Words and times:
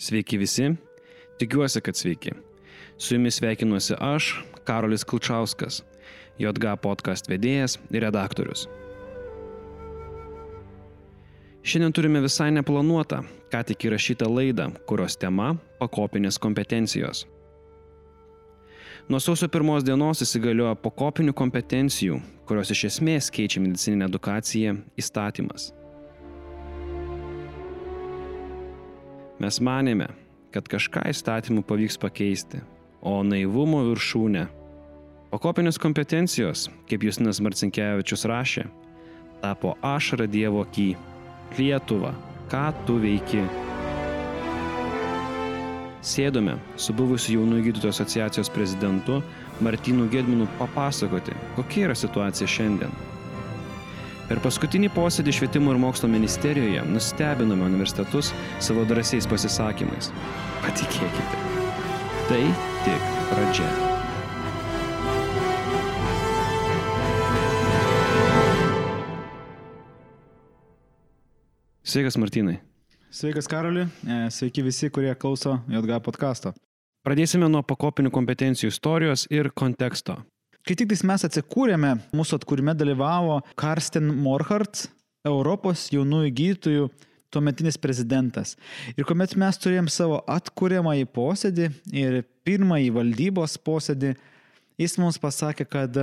Sveiki 0.00 0.38
visi, 0.38 0.64
tikiuosi, 1.38 1.80
kad 1.80 1.96
sveiki. 1.96 2.30
Su 2.98 3.14
jumis 3.14 3.36
sveikinuosi 3.36 3.94
aš, 3.98 4.44
Karolis 4.64 5.04
Kulčiauskas, 5.04 5.82
JG 6.40 6.70
podcast 6.80 7.26
vedėjas 7.28 7.74
ir 7.92 8.06
redaktorius. 8.06 8.62
Šiandien 11.60 11.92
turime 11.92 12.22
visai 12.24 12.48
neplanuotą, 12.56 13.18
ką 13.52 13.60
tik 13.68 13.84
įrašytą 13.90 14.30
laidą, 14.32 14.70
kurios 14.88 15.18
tema- 15.20 15.50
pakopinės 15.82 16.40
kompetencijos. 16.40 17.26
Nuo 19.08 19.20
sausio 19.20 19.48
pirmos 19.48 19.84
dienos 19.84 20.22
įsigaliojo 20.24 20.80
pakopinių 20.80 21.34
kompetencijų, 21.34 22.22
kurios 22.46 22.70
iš 22.70 22.84
esmės 22.84 23.28
keičia 23.28 23.60
medicininę 23.60 24.08
edukaciją 24.08 24.78
įstatymas. 24.96 25.74
Mes 29.40 29.56
manėme, 29.64 30.10
kad 30.52 30.66
kažką 30.68 31.06
įstatymų 31.08 31.62
pavyks 31.64 31.96
pakeisti, 32.02 32.58
o 33.00 33.22
naivumo 33.24 33.78
viršūnė. 33.86 34.42
Pakopinės 35.30 35.78
kompetencijos, 35.80 36.66
kaip 36.90 37.06
Justinas 37.06 37.40
Marcinkievičius 37.40 38.26
rašė, 38.28 38.66
tapo 39.40 39.78
ašara 39.80 40.26
Dievo 40.28 40.66
ky. 40.74 40.90
Lietuva, 41.56 42.12
ką 42.52 42.66
tu 42.84 42.98
veiki? 43.00 43.40
Sėdome 46.04 46.58
su 46.76 46.92
buvusiu 46.96 47.38
jaunųjų 47.38 47.70
gydytojų 47.70 47.94
asociacijos 47.94 48.52
prezidentu 48.52 49.22
Martinu 49.64 50.04
Gedminu 50.12 50.50
papasakoti, 50.60 51.32
kokia 51.56 51.88
yra 51.88 51.96
situacija 51.96 52.48
šiandien 52.58 52.92
Per 54.30 54.38
paskutinį 54.38 54.92
posėdį 54.94 55.32
švietimo 55.34 55.72
ir 55.74 55.78
mokslo 55.82 56.06
ministerijoje 56.06 56.84
nustebinome 56.86 57.64
universitetus 57.66 58.28
savo 58.62 58.84
drąsiais 58.86 59.26
pasisakymais. 59.26 60.12
Patikėkite, 60.62 61.40
tai 62.28 62.44
tik 62.86 63.08
pradžia. 63.32 63.66
Sveikas 71.82 72.14
Martinai. 72.22 72.60
Sveikas 73.10 73.50
Karoli, 73.50 73.88
e, 74.06 74.24
sveiki 74.30 74.62
visi, 74.62 74.94
kurie 74.94 75.10
klauso 75.18 75.58
JG 75.66 75.98
podkasto. 76.06 76.54
Pradėsime 77.02 77.50
nuo 77.50 77.66
pakopinių 77.66 78.14
kompetencijų 78.14 78.70
istorijos 78.70 79.26
ir 79.34 79.50
konteksto. 79.50 80.20
Kai 80.66 80.76
tik 80.76 80.90
mes 81.08 81.24
atsikūrėme, 81.24 81.94
mūsų 82.16 82.40
atkūrime 82.40 82.74
dalyvavo 82.76 83.40
Karsten 83.58 84.10
Morhart, 84.20 84.88
Europos 85.26 85.86
jaunųjų 85.92 86.32
gydytojų 86.36 86.88
tuometinis 87.30 87.78
prezidentas. 87.80 88.56
Ir 88.96 89.06
kuomet 89.08 89.36
mes 89.38 89.58
turėjom 89.60 89.88
savo 89.92 90.20
atkūriamąjį 90.30 91.06
posėdį 91.14 91.68
ir 91.96 92.18
pirmąjį 92.46 92.90
valdybos 92.96 93.56
posėdį, 93.64 94.14
jis 94.80 94.96
mums 95.00 95.20
pasakė, 95.22 95.66
kad 95.68 95.96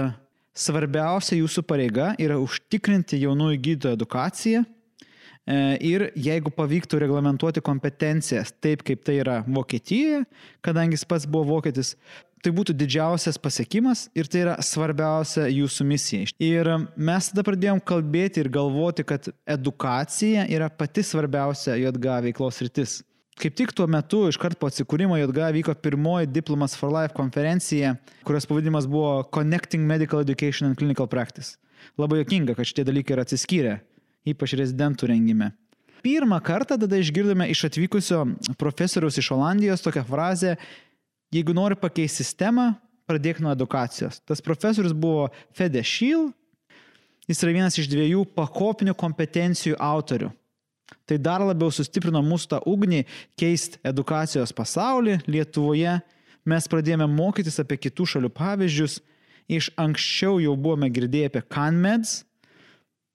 svarbiausia 0.58 1.38
jūsų 1.42 1.66
pareiga 1.68 2.14
yra 2.22 2.40
užtikrinti 2.42 3.20
jaunųjų 3.22 3.60
gydytojų 3.66 3.98
edukaciją 3.98 4.64
e, 4.64 5.58
ir 5.86 6.08
jeigu 6.16 6.54
pavyktų 6.56 7.02
reglamentuoti 7.04 7.62
kompetencijas 7.66 8.54
taip, 8.64 8.86
kaip 8.88 9.04
tai 9.06 9.20
yra 9.22 9.42
Vokietijoje, 9.46 10.24
kadangi 10.66 10.98
jis 10.98 11.06
pats 11.10 11.28
buvo 11.30 11.58
vokietis, 11.58 11.96
tai 12.44 12.54
būtų 12.56 12.76
didžiausias 12.78 13.40
pasiekimas 13.42 14.08
ir 14.18 14.30
tai 14.32 14.44
yra 14.46 14.56
svarbiausia 14.64 15.48
jūsų 15.52 15.88
misija. 15.88 16.32
Ir 16.42 16.70
mes 16.96 17.30
tada 17.32 17.46
pradėjom 17.48 17.82
kalbėti 17.82 18.44
ir 18.44 18.52
galvoti, 18.54 19.06
kad 19.08 19.30
edukacija 19.48 20.48
yra 20.54 20.70
pati 20.70 21.06
svarbiausia 21.06 21.78
JG 21.82 22.18
veiklos 22.30 22.62
rytis. 22.66 23.02
Kaip 23.38 23.54
tik 23.54 23.70
tuo 23.78 23.86
metu, 23.86 24.24
iškart 24.32 24.58
po 24.58 24.70
atsikūrimo 24.72 25.20
JG 25.20 25.52
vyko 25.60 25.76
pirmoji 25.78 26.30
Diplomas 26.34 26.74
for 26.78 26.90
Life 26.90 27.14
konferencija, 27.18 27.94
kurios 28.26 28.50
pavadinimas 28.50 28.88
buvo 28.90 29.22
Connecting 29.34 29.86
Medical 29.86 30.24
Education 30.26 30.72
and 30.72 30.80
Clinical 30.80 31.06
Practice. 31.08 31.60
Labai 32.02 32.24
jokinga, 32.24 32.56
kad 32.58 32.66
šitie 32.66 32.88
dalykai 32.88 33.14
yra 33.14 33.28
atsiskyrę, 33.28 33.78
ypač 34.26 34.58
rezidentų 34.58 35.12
rengime. 35.14 35.52
Pirmą 36.02 36.40
kartą 36.46 36.78
tada 36.82 36.98
išgirdome 36.98 37.48
iš 37.54 37.64
atvykusio 37.68 38.24
profesoriaus 38.58 39.18
iš 39.18 39.32
Olandijos 39.34 39.86
tokią 39.86 40.04
frazę 40.08 40.56
Jeigu 41.34 41.52
nori 41.56 41.76
pakeisti 41.76 42.24
sistemą, 42.24 42.72
pradėk 43.08 43.40
nuo 43.44 43.52
edukacijos. 43.56 44.22
Tas 44.28 44.44
profesorius 44.44 44.96
buvo 44.96 45.28
Fede 45.56 45.84
Šyl, 45.84 46.30
jis 47.28 47.44
yra 47.44 47.56
vienas 47.56 47.78
iš 47.80 47.90
dviejų 47.92 48.26
pakopinių 48.36 48.96
kompetencijų 49.00 49.80
autorių. 49.80 50.32
Tai 51.08 51.18
dar 51.20 51.44
labiau 51.44 51.72
sustiprino 51.72 52.22
mūsų 52.24 52.52
tą 52.54 52.62
ugnį 52.68 53.02
keisti 53.40 53.80
edukacijos 53.88 54.54
pasaulį 54.56 55.20
Lietuvoje. 55.28 55.98
Mes 56.48 56.68
pradėjome 56.72 57.10
mokytis 57.12 57.60
apie 57.64 57.76
kitų 57.88 58.08
šalių 58.14 58.32
pavyzdžius. 58.36 59.02
Iš 59.52 59.70
anksčiau 59.80 60.42
jau 60.44 60.56
buvome 60.60 60.90
girdėję 60.92 61.30
apie 61.30 61.42
CanMeds, 61.56 62.22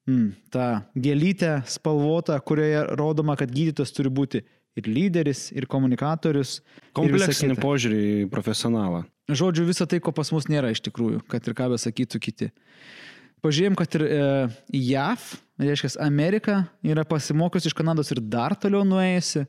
mm, 0.09 0.29
tą 0.53 0.69
gėlytę 0.97 1.59
spalvotą, 1.69 2.39
kurioje 2.41 2.87
rodoma, 2.97 3.37
kad 3.37 3.53
gydytojas 3.53 3.93
turi 3.93 4.13
būti 4.13 4.41
ir 4.79 4.89
lyderis, 4.89 5.47
ir 5.55 5.67
komunikatorius. 5.71 6.61
Kompleksinį 6.97 7.59
požiūrį 7.61 8.03
į 8.25 8.29
profesionalą. 8.33 9.05
Žodžiu, 9.33 9.67
visą 9.69 9.87
tai, 9.89 10.01
ko 10.03 10.13
pas 10.15 10.29
mus 10.35 10.49
nėra 10.51 10.73
iš 10.73 10.83
tikrųjų, 10.89 11.23
kad 11.31 11.47
ir 11.47 11.57
ką 11.57 11.71
besakytų 11.75 12.21
kiti. 12.23 12.51
Pažiūrėjom, 13.43 13.77
kad 13.79 13.95
ir 13.99 14.05
e, 14.07 14.19
JAV, 14.79 15.23
reiškia, 15.63 15.97
Amerika 16.05 16.61
yra 16.87 17.03
pasimokiusi 17.09 17.71
iš 17.71 17.77
Kanados 17.79 18.13
ir 18.15 18.21
dar 18.23 18.55
toliau 18.55 18.85
nuėjusi. 18.87 19.47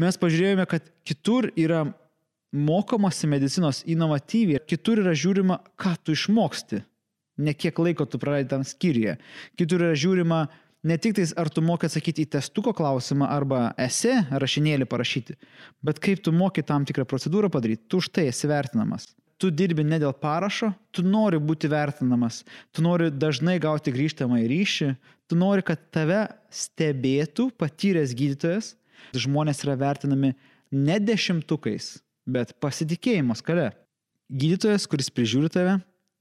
Mes 0.00 0.16
pažiūrėjome, 0.20 0.64
kad 0.68 0.86
kitur 1.04 1.50
yra 1.58 1.84
mokomasi 2.50 3.28
medicinos 3.30 3.82
inovatyviai, 3.88 4.62
kitur 4.66 5.02
yra 5.04 5.12
žiūrima, 5.12 5.60
ką 5.80 5.94
tu 6.00 6.16
išmoksti, 6.16 6.80
ne 7.44 7.54
kiek 7.54 7.76
laiko 7.78 8.08
tu 8.08 8.18
praleidai 8.20 8.56
tam 8.56 8.64
skyriuje. 8.66 9.18
Kitur 9.60 9.84
yra 9.84 9.98
žiūrima, 9.98 10.40
ne 10.82 10.96
tik 10.98 11.16
tais, 11.16 11.32
ar 11.36 11.50
tu 11.52 11.62
moki 11.64 11.88
atsakyti 11.88 12.24
į 12.24 12.32
testuko 12.36 12.72
klausimą 12.76 13.28
arba 13.28 13.70
esi 13.80 14.12
rašinėlį 14.30 14.88
parašyti, 14.90 15.36
bet 15.84 16.00
kaip 16.02 16.22
tu 16.24 16.32
moki 16.32 16.64
tam 16.66 16.86
tikrą 16.88 17.06
procedūrą 17.08 17.50
padaryti, 17.52 17.86
tu 17.88 18.00
už 18.00 18.10
tai 18.14 18.28
esi 18.30 18.50
vertinamas. 18.50 19.10
Tu 19.40 19.48
dirbi 19.56 19.84
ne 19.88 19.96
dėl 19.96 20.12
parašo, 20.20 20.74
tu 20.92 21.00
nori 21.00 21.38
būti 21.40 21.68
vertinamas, 21.72 22.42
tu 22.76 22.84
nori 22.84 23.08
dažnai 23.08 23.56
gauti 23.60 23.92
grįžtamą 23.94 24.42
į 24.42 24.50
ryšį, 24.50 24.88
tu 25.32 25.38
nori, 25.40 25.64
kad 25.64 25.80
tave 25.94 26.26
stebėtų 26.52 27.48
patyręs 27.60 28.12
gydytojas. 28.16 28.74
Žmonės 29.16 29.62
yra 29.64 29.78
vertinami 29.80 30.34
ne 30.76 30.96
dešimtukais, 31.00 32.02
bet 32.28 32.52
pasitikėjimo 32.60 33.32
skale. 33.38 33.70
Gydytojas, 34.28 34.84
kuris 34.90 35.08
prižiūri 35.08 35.48
tave, 35.50 35.78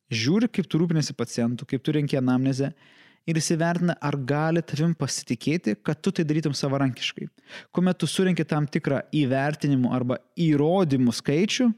žiūri, 0.10 0.48
kaip 0.48 0.70
tu 0.72 0.80
rūpinasi 0.80 1.14
pacientu, 1.18 1.68
kaip 1.68 1.84
tu 1.84 1.94
renki 1.94 2.18
anamnezę 2.18 2.72
ir 3.28 3.40
įsivertina, 3.40 3.96
ar 4.02 4.18
gali 4.18 4.62
tavim 4.66 4.94
pasitikėti, 4.98 5.76
kad 5.84 6.02
tu 6.02 6.14
tai 6.16 6.26
darytum 6.28 6.56
savarankiškai. 6.58 7.28
Kuomet 7.76 8.00
tu 8.00 8.10
surinki 8.10 8.46
tam 8.48 8.68
tikrą 8.70 9.04
įvertinimų 9.16 9.94
arba 9.96 10.20
įrodymų 10.40 11.14
skaičių, 11.20 11.70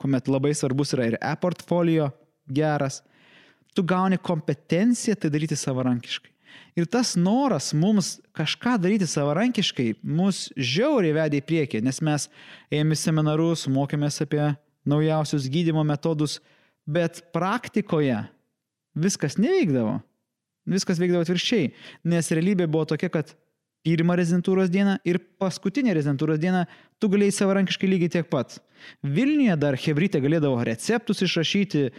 kuomet 0.00 0.30
labai 0.30 0.54
svarbus 0.56 0.94
yra 0.96 1.08
ir 1.10 1.18
e-portfolio 1.20 2.10
geras, 2.50 3.02
tu 3.74 3.82
gauni 3.82 4.18
kompetenciją 4.18 5.16
tai 5.18 5.30
daryti 5.34 5.58
savarankiškai. 5.58 6.30
Ir 6.78 6.86
tas 6.90 7.14
noras 7.18 7.72
mums 7.74 8.16
kažką 8.34 8.76
daryti 8.82 9.06
savarankiškai 9.10 9.92
mus 10.02 10.48
žiauriai 10.58 11.14
vedė 11.14 11.38
į 11.38 11.46
priekį, 11.46 11.82
nes 11.86 12.00
mes 12.02 12.28
ėjome 12.70 12.98
seminarus, 12.98 13.68
mokėmės 13.70 14.20
apie 14.24 14.42
naujausius 14.86 15.46
gydimo 15.50 15.84
metodus, 15.86 16.40
bet 16.86 17.22
praktikoje 17.34 18.24
viskas 18.94 19.38
neveikdavo. 19.38 20.00
Viskas 20.70 21.00
veikdavo 21.00 21.24
atvirkščiai, 21.24 21.72
nes 22.08 22.30
realybė 22.32 22.68
buvo 22.70 22.86
tokia, 22.94 23.10
kad 23.12 23.34
pirmą 23.84 24.16
rezidentūros 24.16 24.70
dieną 24.72 24.96
ir 25.04 25.18
paskutinę 25.40 25.92
rezidentūros 25.96 26.40
dieną 26.40 26.64
tu 27.02 27.10
galėjai 27.12 27.34
savarankiškai 27.36 27.90
lygiai 27.90 28.12
tiek 28.16 28.30
pat. 28.32 28.56
Vilniuje 29.04 29.56
dar 29.60 29.76
Hebrytė 29.80 30.22
galėdavo 30.24 30.62
receptus 30.64 31.20
išrašyti 31.24 31.82
e, 31.84 31.90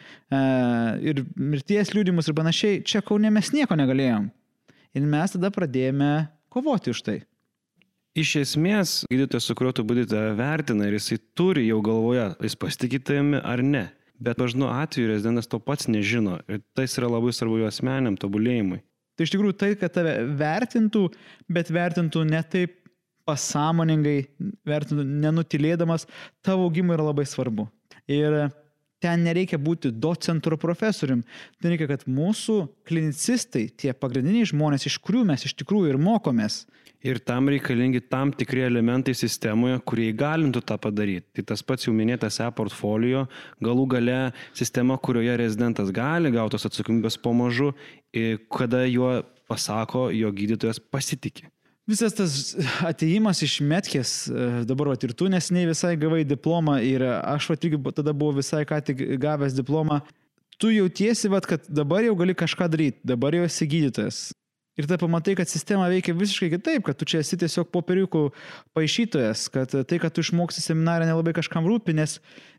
ir 1.12 1.22
mirties 1.38 1.94
liūdimus 1.94 2.30
ir 2.30 2.38
panašiai, 2.38 2.82
čia 2.86 3.04
Kaune 3.06 3.30
mes 3.34 3.52
nieko 3.54 3.78
negalėjom. 3.78 4.32
Ir 4.96 5.08
mes 5.12 5.36
tada 5.36 5.52
pradėjome 5.54 6.12
kovoti 6.54 6.94
už 6.96 7.04
tai. 7.06 7.18
Iš 8.16 8.32
esmės, 8.40 9.02
gydytojas, 9.12 9.46
su 9.50 9.54
kuriuo 9.60 9.74
tu 9.76 9.84
būdite 9.86 10.22
vertina 10.40 10.88
ir 10.88 10.96
jisai 10.96 11.20
turi 11.38 11.68
jau 11.68 11.82
galvoje, 11.86 12.30
jis 12.48 12.58
pasitikė 12.62 13.02
tavimi 13.12 13.42
ar 13.44 13.62
ne 13.66 13.90
bet 14.20 14.40
dažnu 14.40 14.70
atveju 14.72 15.12
rezidentas 15.12 15.50
to 15.52 15.60
pats 15.60 15.90
nežino 15.92 16.40
ir 16.50 16.62
tas 16.78 16.98
yra 17.00 17.10
labai 17.12 17.34
svarbu 17.36 17.62
jo 17.62 17.70
asmeniam 17.70 18.18
tobulėjimui. 18.20 18.82
Tai 19.16 19.28
iš 19.28 19.32
tikrųjų 19.32 19.56
tai, 19.60 19.72
kad 19.80 19.94
tave 19.96 20.18
vertintų, 20.40 21.06
bet 21.52 21.72
vertintų 21.72 22.26
ne 22.28 22.42
taip 22.52 22.82
pasąmoningai, 23.26 24.18
vertintų 24.68 25.06
nenutilėdamas, 25.24 26.06
tavo 26.46 26.68
augimui 26.68 26.94
yra 26.98 27.08
labai 27.08 27.26
svarbu. 27.28 27.68
Ir 28.12 28.50
ten 29.02 29.24
nereikia 29.26 29.58
būti 29.62 29.92
docentu 29.92 30.52
ar 30.52 30.60
profesorium. 30.62 31.24
Tai 31.62 31.72
reikia, 31.72 31.88
kad 31.90 32.06
mūsų 32.10 32.58
klinicistai, 32.88 33.68
tie 33.70 33.94
pagrindiniai 33.98 34.50
žmonės, 34.52 34.88
iš 34.90 35.00
kurių 35.04 35.26
mes 35.32 35.48
iš 35.48 35.56
tikrųjų 35.62 35.94
ir 35.94 36.02
mokomės. 36.02 36.64
Ir 37.06 37.20
tam 37.20 37.50
reikalingi 37.52 38.02
tam 38.10 38.32
tikri 38.34 38.64
elementai 38.66 39.14
sistemoje, 39.18 39.82
kurie 39.86 40.10
įgalintų 40.14 40.62
tą 40.66 40.78
padaryti. 40.82 41.28
Tai 41.38 41.48
tas 41.52 41.64
pats 41.66 41.88
jau 41.88 41.94
minėtas 41.96 42.40
e-portfolio, 42.46 43.26
galų 43.64 43.88
gale 43.98 44.20
sistema, 44.58 44.98
kurioje 44.98 45.36
rezidentas 45.42 45.92
gali 45.96 46.32
gautos 46.34 46.66
atsakomybės 46.70 47.20
pamažu, 47.22 47.74
kada 48.54 48.86
juo 48.88 49.20
pasako, 49.50 50.08
jo 50.16 50.32
gydytojas 50.34 50.80
pasitikė. 50.80 51.50
Visas 51.86 52.16
tas 52.18 52.36
ateimas 52.82 53.44
iš 53.46 53.60
Metkės, 53.62 54.14
e, 54.26 54.46
dabar 54.66 54.90
vat, 54.96 55.04
ir 55.06 55.14
tu 55.14 55.28
nesiniai 55.30 55.68
visai 55.70 55.94
gavai 56.02 56.24
diplomą 56.26 56.80
ir 56.82 57.04
aš 57.06 57.52
vat, 57.52 57.68
irgi 57.68 57.78
tada 57.94 58.14
buvau 58.14 58.40
visai 58.40 58.64
ką 58.66 58.80
tik 58.88 59.04
gavęs 59.22 59.54
diplomą, 59.54 60.00
tu 60.58 60.72
jautiesi, 60.74 61.30
vat, 61.30 61.46
kad 61.46 61.70
dabar 61.70 62.02
jau 62.08 62.16
gali 62.18 62.34
kažką 62.34 62.72
daryti, 62.74 63.04
dabar 63.06 63.38
jau 63.38 63.46
esi 63.46 63.70
gydytojas. 63.70 64.24
Ir 64.76 64.90
tada 64.90 64.98
pamatai, 65.00 65.38
kad 65.40 65.48
sistema 65.48 65.86
veikia 65.88 66.12
visiškai 66.18 66.50
kitaip, 66.52 66.84
kad 66.84 66.98
tu 67.00 67.08
čia 67.08 67.22
esi 67.24 67.38
tiesiog 67.40 67.70
popieriukų 67.72 68.26
paaišytojas, 68.76 69.46
kad 69.54 69.72
tai, 69.72 70.00
kad 70.04 70.12
tu 70.12 70.24
išmoksi 70.26 70.64
seminarą 70.64 71.08
nelabai 71.08 71.32
kažkam 71.38 71.68
rūpi, 71.70 71.96
nes 71.96 72.18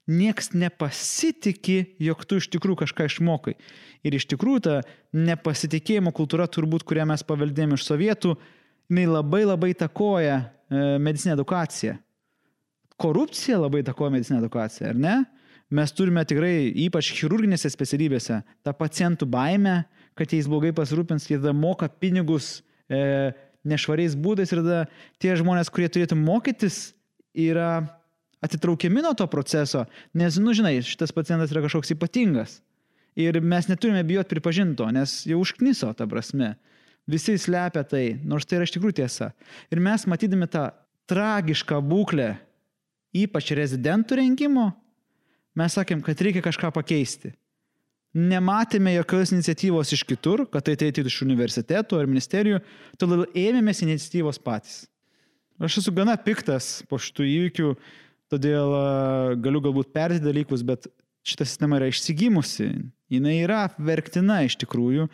nieks 0.08 0.54
nepasitikė, 0.56 1.76
jog 2.00 2.24
tu 2.24 2.40
iš 2.40 2.48
tikrųjų 2.54 2.80
kažką 2.86 3.10
išmokai. 3.10 3.56
Ir 4.06 4.16
iš 4.16 4.28
tikrųjų 4.32 4.64
ta 4.64 4.78
nepasitikėjimo 5.12 6.14
kultūra 6.16 6.48
turbūt, 6.48 6.86
kurią 6.88 7.04
mes 7.12 7.26
paveldėjome 7.26 7.76
iš 7.76 7.84
sovietų, 7.84 8.32
jinai 8.88 9.06
labai 9.10 9.44
labai 9.44 9.74
takoja 9.76 10.40
e, 10.40 10.46
medicinę 11.02 11.36
edukaciją. 11.36 11.98
Korupcija 12.96 13.60
labai 13.60 13.84
takoja 13.84 14.14
medicinę 14.14 14.40
edukaciją, 14.40 14.94
ar 14.94 15.02
ne? 15.04 15.16
Mes 15.70 15.90
turime 15.90 16.22
tikrai, 16.22 16.70
ypač 16.86 17.10
chirurginėse 17.16 17.70
specialybėse, 17.72 18.38
tą 18.62 18.74
pacientų 18.78 19.26
baimę, 19.26 19.80
kad 20.16 20.30
jais 20.30 20.46
blogai 20.46 20.70
pasirūpins, 20.76 21.26
jie 21.26 21.40
tada 21.40 21.54
moka 21.56 21.88
pinigus 21.90 22.60
e, 22.86 23.32
nešvariais 23.66 24.14
būdais 24.14 24.52
ir 24.54 24.62
tada 24.62 24.84
tie 25.22 25.34
žmonės, 25.38 25.72
kurie 25.74 25.88
turėtų 25.90 26.18
mokytis, 26.20 26.94
yra 27.34 27.82
atitraukiami 28.46 29.02
nuo 29.02 29.12
to 29.18 29.26
proceso, 29.26 29.84
nes, 30.14 30.38
nu 30.38 30.54
žinai, 30.54 30.78
šitas 30.86 31.12
pacientas 31.12 31.50
yra 31.50 31.64
kažkoks 31.66 31.92
ypatingas. 31.96 32.60
Ir 33.16 33.40
mes 33.40 33.66
neturime 33.66 34.04
bijoti 34.06 34.34
pripažinto, 34.34 34.86
nes 34.92 35.22
jau 35.26 35.40
užkniso 35.40 35.90
ta 35.96 36.06
prasme. 36.08 36.54
Visi 37.08 37.36
slepia 37.40 37.82
tai, 37.86 38.18
nors 38.26 38.46
tai 38.46 38.58
yra 38.58 38.66
iš 38.66 38.74
tikrųjų 38.76 39.00
tiesa. 39.00 39.30
Ir 39.72 39.80
mes 39.82 40.04
matydami 40.10 40.48
tą 40.52 40.68
tragišką 41.08 41.78
būklę, 41.86 42.34
ypač 43.16 43.54
rezidentų 43.56 44.18
rengimo, 44.20 44.66
mes 45.56 45.76
sakėm, 45.76 46.04
kad 46.04 46.20
reikia 46.22 46.44
kažką 46.44 46.70
pakeisti 46.76 47.32
nematėme 48.16 48.94
jokios 48.96 49.32
iniciatyvos 49.34 49.92
iš 49.92 50.02
kitur, 50.08 50.46
kad 50.48 50.64
tai 50.64 50.76
ateitų 50.76 51.04
iš 51.10 51.20
universitetų 51.26 52.00
ar 52.00 52.08
ministerijų, 52.08 52.60
todėl 53.00 53.26
ėmėmės 53.36 53.82
iniciatyvos 53.84 54.40
patys. 54.42 54.86
Aš 55.60 55.80
esu 55.82 55.92
gana 55.96 56.16
piktas 56.20 56.80
po 56.88 56.98
šitų 57.00 57.26
įvykių, 57.32 57.74
todėl 58.32 58.72
galiu 59.42 59.62
galbūt 59.68 59.92
perėti 59.94 60.24
dalykus, 60.24 60.64
bet 60.66 60.88
šita 61.26 61.46
sistema 61.48 61.80
yra 61.80 61.90
išsigimusi, 61.92 62.70
jinai 63.12 63.38
yra 63.42 63.66
verktina 63.76 64.42
iš 64.46 64.58
tikrųjų. 64.64 65.08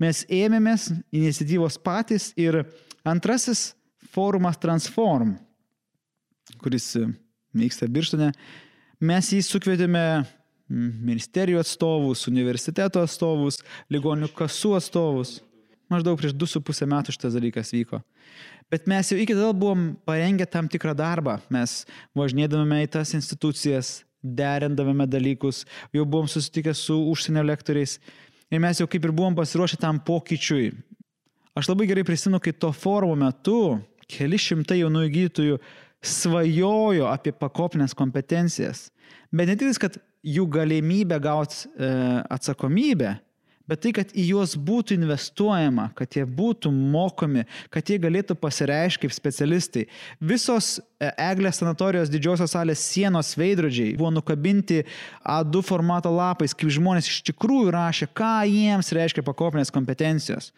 Mes 0.00 0.22
ėmėmės 0.32 0.88
iniciatyvos 1.12 1.76
patys 1.82 2.30
ir 2.40 2.62
antrasis 3.06 3.72
forumas 4.14 4.58
Transform, 4.60 5.34
kuris 6.62 6.94
vyksta 7.54 7.88
Birštone, 7.90 8.30
mes 9.00 9.32
jį 9.32 9.40
sukvietėme 9.46 10.04
ministerijų 10.70 11.60
atstovus, 11.60 12.26
universiteto 12.30 13.02
atstovus, 13.02 13.58
ligonių 13.90 14.30
kasų 14.36 14.76
atstovus. 14.78 15.40
Maždaug 15.90 16.20
prieš 16.20 16.36
2,5 16.38 16.86
metų 16.86 17.16
šitas 17.16 17.34
dalykas 17.34 17.72
vyko. 17.74 17.98
Bet 18.70 18.86
mes 18.86 19.08
jau 19.10 19.18
iki 19.18 19.34
tada 19.34 19.50
buvom 19.50 19.96
parengę 20.06 20.46
tam 20.46 20.68
tikrą 20.70 20.94
darbą. 20.94 21.40
Mes 21.50 21.82
važinėdavome 22.14 22.84
į 22.84 22.90
tas 22.94 23.10
institucijas, 23.18 24.04
derindavome 24.22 25.08
dalykus, 25.10 25.64
jau 25.96 26.04
buvom 26.06 26.28
susitikę 26.30 26.74
su 26.76 26.94
užsienio 27.10 27.42
lektoriais 27.48 27.96
ir 28.52 28.62
mes 28.62 28.78
jau 28.78 28.86
kaip 28.90 29.06
ir 29.06 29.14
buvom 29.16 29.34
pasiruošę 29.34 29.80
tam 29.80 29.98
pokyčiui. 29.98 30.70
Aš 31.58 31.72
labai 31.72 31.88
gerai 31.90 32.04
prisimenu, 32.06 32.38
kai 32.38 32.52
to 32.54 32.70
forumo 32.76 33.16
metu 33.18 33.80
keli 34.10 34.38
šimtai 34.38 34.80
jaunųjų 34.84 35.10
gydytojų 35.16 35.58
svajojo 36.00 37.08
apie 37.10 37.32
pakopinės 37.36 37.94
kompetencijas. 37.96 38.88
Bet 39.32 39.50
ne 39.50 39.56
tik, 39.58 39.76
kad 39.80 39.98
jų 40.26 40.46
galimybę 40.52 41.20
gauti 41.22 41.68
e, 41.68 41.90
atsakomybę, 42.32 43.14
bet 43.70 43.84
tai, 43.84 43.92
kad 43.94 44.10
į 44.18 44.26
juos 44.32 44.56
būtų 44.58 44.96
investuojama, 44.98 45.90
kad 45.98 46.16
jie 46.18 46.24
būtų 46.26 46.72
mokomi, 46.74 47.44
kad 47.70 47.86
jie 47.86 48.00
galėtų 48.02 48.34
pasireiškti 48.40 49.06
kaip 49.06 49.14
specialistai. 49.14 49.84
Visos 50.18 50.72
e, 50.80 51.10
eglės 51.14 51.60
sanatorijos 51.60 52.10
didžiosios 52.10 52.54
salės 52.56 52.82
sienos 52.82 53.32
veidrodžiai 53.38 53.94
buvo 53.98 54.10
nukabinti 54.16 54.82
A2 55.22 55.62
formato 55.66 56.10
lapais, 56.14 56.54
kaip 56.56 56.72
žmonės 56.74 57.10
iš 57.10 57.20
tikrųjų 57.30 57.70
rašė, 57.76 58.10
ką 58.16 58.32
jiems 58.50 58.90
reiškia 58.96 59.24
pakopinės 59.26 59.70
kompetencijos. 59.74 60.50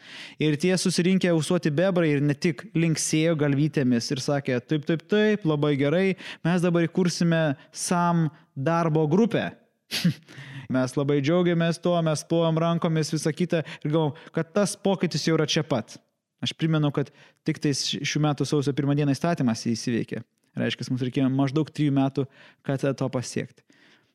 Ir 0.43 0.57
tie 0.61 0.73
susirinkę 0.81 1.31
ausuoti 1.35 1.73
bebrai 1.75 2.15
ir 2.15 2.25
ne 2.25 2.35
tik 2.35 2.65
linksėjo 2.73 3.37
galvytėmis 3.45 4.09
ir 4.15 4.25
sakė, 4.25 4.61
taip, 4.65 4.89
taip, 4.89 5.05
taip, 5.13 5.45
labai 5.49 5.75
gerai, 5.81 6.07
mes 6.47 6.65
dabar 6.65 6.89
įkursime 6.89 7.45
SAM 7.85 8.31
darbo 8.57 9.05
grupę. 9.11 9.51
mes 10.73 10.97
labai 10.99 11.21
džiaugiamės 11.23 11.81
tuo, 11.83 11.97
mes 12.05 12.25
plojam 12.29 12.61
rankomis 12.63 13.13
visą 13.15 13.33
kitą 13.37 13.63
ir 13.83 13.91
galvom, 13.93 14.17
kad 14.35 14.53
tas 14.57 14.75
pokytis 14.77 15.27
jau 15.29 15.37
yra 15.39 15.49
čia 15.49 15.65
pat. 15.67 15.99
Aš 16.43 16.55
primenu, 16.59 16.91
kad 16.95 17.13
tik 17.47 17.61
tais 17.63 17.85
šių 17.95 18.25
metų 18.25 18.47
sausio 18.49 18.75
pirmą 18.75 18.97
dieną 18.99 19.15
įstatymas 19.15 19.63
įsiveikė. 19.71 20.25
Reiškia, 20.59 20.89
mums 20.91 21.05
reikėjo 21.07 21.29
maždaug 21.33 21.71
trijų 21.73 21.95
metų, 21.97 22.27
kad 22.67 22.83
to 22.83 23.09
pasiekti. 23.15 23.63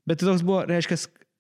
Bet 0.08 0.20
tai 0.20 0.28
toks 0.30 0.44
buvo, 0.46 0.62
reiškia, 0.68 1.00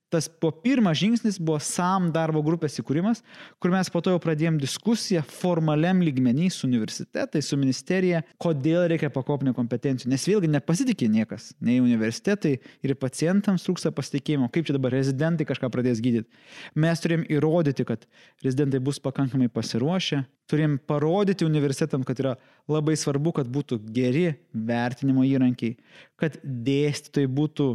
tas 0.09 0.27
po 0.29 0.51
pirmas 0.51 0.97
žingsnis 0.97 1.39
buvo 1.39 1.59
SAM 1.63 2.11
darbo 2.15 2.41
grupės 2.45 2.77
įkūrimas, 2.79 3.23
kur 3.59 3.73
mes 3.73 3.89
po 3.91 4.01
to 4.03 4.13
jau 4.13 4.21
pradėjom 4.23 4.59
diskusiją 4.61 5.23
formaliam 5.27 5.99
lygmenį 6.03 6.47
su 6.53 6.65
universitetai, 6.67 7.41
su 7.43 7.59
ministerija, 7.59 8.21
kodėl 8.41 8.85
reikia 8.91 9.09
pakopinio 9.13 9.53
kompetencijų. 9.57 10.11
Nes 10.13 10.27
vėlgi 10.29 10.51
nepasitikė 10.53 11.09
niekas, 11.11 11.49
nei 11.59 11.81
universitetai 11.83 12.55
ir 12.85 12.95
pacientams 12.99 13.67
trūksta 13.67 13.91
pasitikėjimo, 13.95 14.47
kaip 14.53 14.69
čia 14.69 14.77
dabar 14.77 14.95
rezidentai 14.95 15.47
kažką 15.49 15.71
pradės 15.73 16.01
gydyti. 16.03 16.31
Mes 16.79 17.03
turėjom 17.03 17.27
įrodyti, 17.33 17.87
kad 17.87 18.07
rezidentai 18.45 18.81
bus 18.83 19.01
pakankamai 19.03 19.51
pasiruošę, 19.51 20.23
turėjom 20.47 20.79
parodyti 20.87 21.47
universitetam, 21.47 22.05
kad 22.07 22.19
yra 22.23 22.37
labai 22.71 22.95
svarbu, 22.99 23.35
kad 23.41 23.51
būtų 23.51 23.81
geri 23.91 24.29
vertinimo 24.55 25.27
įrankiai, 25.27 25.75
kad 26.19 26.39
dėstytojai 26.43 27.27
būtų 27.27 27.67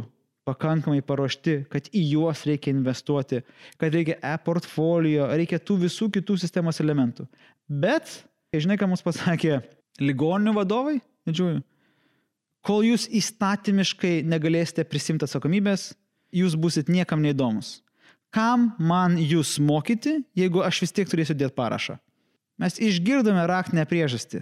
pakankamai 0.47 1.01
paruošti, 1.05 1.63
kad 1.71 1.87
į 1.95 2.03
juos 2.13 2.43
reikia 2.47 2.73
investuoti, 2.73 3.41
kad 3.79 3.95
reikia 3.95 4.17
e-portfolio, 4.33 5.27
reikia 5.31 5.59
tų 5.63 5.79
visų 5.85 6.09
kitų 6.17 6.37
sistemos 6.41 6.81
elementų. 6.83 7.27
Bet, 7.67 8.11
žinai, 8.55 8.77
ką 8.79 8.89
mums 8.91 9.05
pasakė 9.05 9.61
ligoninių 10.03 10.55
vadovai, 10.57 10.97
didžiųjų, 11.29 11.61
kol 12.67 12.87
jūs 12.87 13.07
įstatymiškai 13.11 14.21
negalėsite 14.27 14.85
prisimti 14.87 15.27
atsakomybės, 15.27 15.91
jūs 16.33 16.57
busit 16.59 16.91
niekam 16.91 17.23
neįdomus. 17.23 17.79
Kam 18.33 18.71
man 18.81 19.19
jūs 19.21 19.59
mokyti, 19.61 20.17
jeigu 20.33 20.63
aš 20.65 20.81
vis 20.83 20.95
tiek 20.95 21.09
turėsiu 21.09 21.35
dėti 21.37 21.53
parašą? 21.55 21.99
Mes 22.61 22.79
išgirdome 22.81 23.43
raktinę 23.49 23.85
priežastį. 23.89 24.41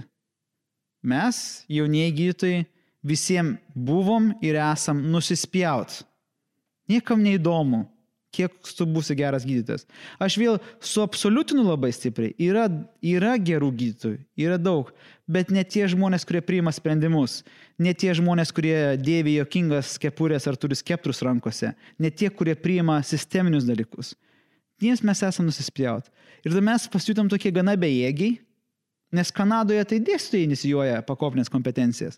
Mes, 1.01 1.63
jaunieji 1.71 2.13
gydytojai, 2.15 2.61
visiems 3.03 3.59
buvom 3.73 4.31
ir 4.43 4.59
esam 4.61 5.01
nusispjaut. 5.11 6.01
Niekam 6.91 7.21
neįdomu, 7.23 7.85
kiek 8.35 8.53
tu 8.77 8.87
būsi 8.87 9.15
geras 9.17 9.45
gydytojas. 9.47 9.85
Aš 10.21 10.37
vėl 10.39 10.57
suabsoliutinu 10.83 11.63
labai 11.67 11.91
stipriai. 11.95 12.33
Yra, 12.41 12.67
yra 13.03 13.35
gerų 13.39 13.71
gydytojų, 13.79 14.19
yra 14.39 14.57
daug, 14.59 14.91
bet 15.27 15.51
ne 15.51 15.63
tie 15.67 15.85
žmonės, 15.91 16.25
kurie 16.27 16.41
priima 16.45 16.73
sprendimus, 16.75 17.41
ne 17.79 17.93
tie 17.93 18.13
žmonės, 18.17 18.53
kurie 18.55 18.75
dėvi 18.99 19.37
jokingas 19.39 19.97
kepurės 20.01 20.47
ar 20.47 20.59
turi 20.59 20.77
skeptrus 20.79 21.23
rankose, 21.27 21.73
ne 21.99 22.11
tie, 22.11 22.31
kurie 22.31 22.55
priima 22.55 23.01
sisteminius 23.07 23.67
dalykus. 23.67 24.15
Jiems 24.81 25.03
mes 25.05 25.19
esame 25.27 25.51
nusispjaut. 25.51 26.07
Ir 26.41 26.55
tada 26.55 26.63
mes 26.65 26.87
pasijutom 26.89 27.27
tokie 27.29 27.51
gana 27.53 27.75
bejėgiai, 27.77 28.39
nes 29.13 29.31
Kanadoje 29.35 29.83
tai 29.85 29.99
dėstytojai 30.01 30.47
inicijuoja 30.47 31.03
pakopinės 31.05 31.51
kompetencijas. 31.53 32.17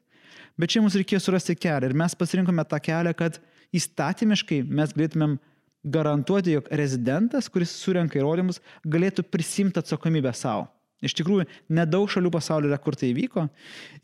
Bet 0.59 0.73
čia 0.73 0.83
mums 0.83 0.97
reikėjo 0.99 1.21
surasti 1.23 1.55
kelią 1.57 1.89
ir 1.89 1.97
mes 1.97 2.15
pasirinkome 2.17 2.65
tą 2.69 2.79
kelią, 2.83 3.15
kad 3.17 3.39
įstatymiškai 3.73 4.61
mes 4.67 4.93
galėtumėm 4.93 5.39
garantuoti, 5.83 6.55
jog 6.55 6.69
rezidentas, 6.71 7.49
kuris 7.51 7.73
surenka 7.75 8.19
įrodymus, 8.19 8.61
galėtų 8.87 9.25
prisimti 9.27 9.81
atsakomybę 9.81 10.31
savo. 10.37 10.69
Iš 11.03 11.17
tikrųjų, 11.19 11.49
nedaug 11.75 12.07
šalių 12.07 12.31
pasaulyje 12.31 12.71
yra, 12.71 12.79
kur 12.79 12.95
tai 12.95 13.09
įvyko. 13.11 13.43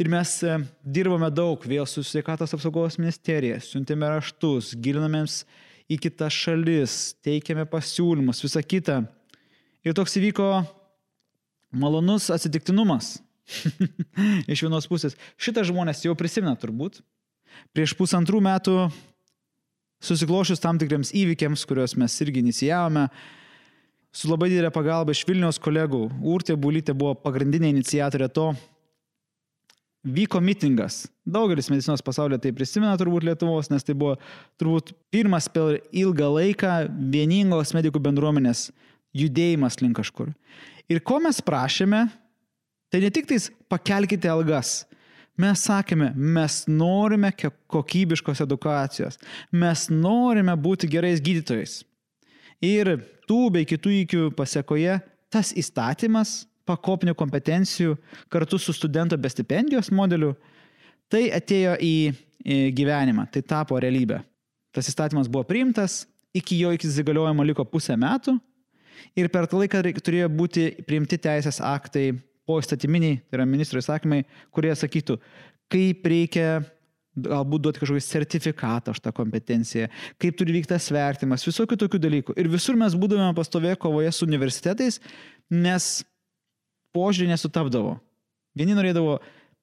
Ir 0.03 0.09
mes 0.12 0.33
e, 0.43 0.57
dirbame 0.83 1.29
daug 1.31 1.63
vėl 1.63 1.88
su 1.88 2.03
sveikatos 2.03 2.51
apsaugos 2.57 3.00
ministerija, 3.00 3.62
siuntėme 3.63 4.09
raštus, 4.12 4.74
gilinamės 4.75 5.45
į 5.88 5.95
kitas 6.03 6.36
šalis, 6.36 6.98
teikėme 7.24 7.63
pasiūlymus, 7.71 8.43
visą 8.43 8.65
kitą. 8.67 9.00
Ir 9.88 9.95
toks 9.95 10.19
įvyko 10.19 10.50
malonus 11.71 12.27
atsitiktinumas. 12.36 13.15
Iš 14.51 14.65
vienos 14.65 14.88
pusės. 14.89 15.18
Šitą 15.39 15.63
žmonės 15.68 16.03
jau 16.06 16.15
prisimena 16.18 16.56
turbūt. 16.60 17.01
Prieš 17.74 17.96
pusantrų 17.98 18.41
metų 18.46 18.75
susiklošius 20.06 20.62
tam 20.63 20.79
tikriams 20.79 21.12
įvykiams, 21.18 21.65
kuriuos 21.68 21.96
mes 22.00 22.15
irgi 22.24 22.44
inicijavome, 22.44 23.08
su 24.15 24.29
labai 24.32 24.50
didelė 24.51 24.72
pagalba 24.74 25.13
iš 25.13 25.25
Vilniaus 25.27 25.60
kolegų, 25.62 26.06
Urtė 26.25 26.56
Bulytė 26.58 26.96
buvo 26.98 27.15
pagrindinė 27.20 27.74
iniciatorė 27.74 28.29
to, 28.34 28.53
vyko 30.03 30.39
mitingas. 30.41 31.03
Daugelis 31.27 31.70
medicinos 31.70 32.03
pasaulio 32.06 32.39
tai 32.41 32.53
prisimena 32.56 32.96
turbūt 32.98 33.25
Lietuvos, 33.27 33.70
nes 33.70 33.84
tai 33.86 33.96
buvo 33.98 34.15
turbūt 34.62 34.94
pirmas 35.12 35.50
per 35.51 35.82
ilgą 35.91 36.29
laiką 36.38 36.75
vieningos 37.12 37.75
medikų 37.75 38.01
bendruomenės 38.08 38.70
judėjimas 39.18 39.79
link 39.84 40.00
kažkur. 40.00 40.32
Ir 40.89 41.03
ko 41.06 41.20
mes 41.22 41.41
prašėme, 41.46 42.08
tai 42.89 43.03
ne 43.03 43.10
tik 43.13 43.29
tais 43.29 43.50
pakelkite 43.69 44.29
algas, 44.31 44.84
Mes 45.39 45.62
sakėme, 45.63 46.10
mes 46.19 46.55
norime 46.67 47.29
kokybiškos 47.72 48.41
edukacijos, 48.43 49.15
mes 49.55 49.86
norime 49.88 50.51
būti 50.60 50.89
gerais 50.91 51.22
gydytojais. 51.24 51.77
Ir 52.60 52.98
tų 53.29 53.46
bei 53.55 53.67
kitų 53.67 53.93
įkių 54.01 54.24
pasiekoje 54.36 54.98
tas 55.31 55.53
įstatymas 55.55 56.41
pakopinių 56.67 57.15
kompetencijų 57.17 57.96
kartu 58.27 58.60
su 58.60 58.75
studento 58.75 59.15
be 59.17 59.31
stipendijos 59.31 59.93
modeliu, 59.96 60.34
tai 61.08 61.29
atėjo 61.31 61.77
į, 61.79 61.96
gyvenimą, 62.75 63.29
tai 63.31 63.41
tapo 63.41 63.79
realybė. 63.79 64.19
Tas 64.75 64.91
įstatymas 64.91 65.31
buvo 65.31 65.48
priimtas, 65.48 66.03
iki 66.36 66.60
jo 66.60 66.75
įsigaliojimo 66.75 67.48
liko 67.48 67.63
pusę 67.63 67.96
metų 67.96 68.36
ir 69.15 69.31
per 69.31 69.48
tą 69.48 69.63
laiką 69.63 69.88
turėjo 70.03 70.27
būti 70.36 70.67
priimti 70.84 71.17
teisės 71.17 71.63
aktai 71.63 72.12
po 72.50 72.58
įstatyminiai, 72.58 73.22
tai 73.29 73.38
yra 73.39 73.46
ministro 73.46 73.82
įsakymai, 73.82 74.24
kurie 74.56 74.74
sakytų, 74.77 75.20
kaip 75.70 76.10
reikia 76.10 76.50
galbūt 77.20 77.63
duoti 77.65 77.82
kažkokį 77.82 78.03
sertifikatą 78.03 78.94
už 78.96 79.01
tą 79.03 79.13
kompetenciją, 79.15 79.89
kaip 80.22 80.38
turi 80.39 80.56
vykti 80.58 80.72
tas 80.74 80.89
vertimas, 80.94 81.46
visokių 81.48 81.77
tokių 81.84 82.01
dalykų. 82.01 82.36
Ir 82.39 82.50
visur 82.51 82.77
mes 82.79 82.96
būdavome 82.98 83.36
pastovėję 83.38 83.79
kovoje 83.82 84.12
su 84.15 84.27
universitetais, 84.27 85.00
nes 85.51 85.89
požiūrį 86.96 87.34
nesutapdavo. 87.34 87.98
Vieni 88.58 88.77
norėdavo 88.77 89.20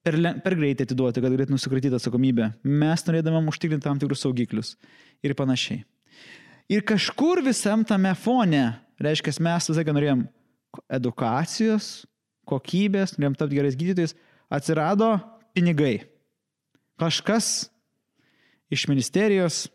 per, 0.06 0.18
per 0.44 0.56
greitai 0.58 0.86
atiduoti, 0.86 1.22
kad 1.22 1.34
galėtų 1.34 1.56
nusikratyti 1.56 1.98
atsakomybę. 1.98 2.50
Mes 2.66 3.06
norėdavom 3.08 3.50
užtikrinti 3.52 3.86
tam 3.86 4.00
tikrus 4.02 4.22
saugiklius 4.26 4.74
ir 5.26 5.34
panašiai. 5.38 5.82
Ir 6.70 6.82
kažkur 6.86 7.44
visam 7.46 7.84
tame 7.86 8.10
fone, 8.18 8.64
reiškia, 9.02 9.36
mes 9.42 9.70
visą 9.70 9.78
laiką 9.80 9.94
norėjom 9.94 10.26
edukacijos, 10.98 12.06
kokybės, 12.48 13.16
norėjom 13.16 13.38
tapti 13.38 13.58
gerais 13.58 13.78
gydytojais, 13.78 14.14
atsirado 14.52 15.16
pinigai. 15.56 16.06
Kažkas 17.00 17.68
iš 18.72 18.86
ministerijos 18.88 19.66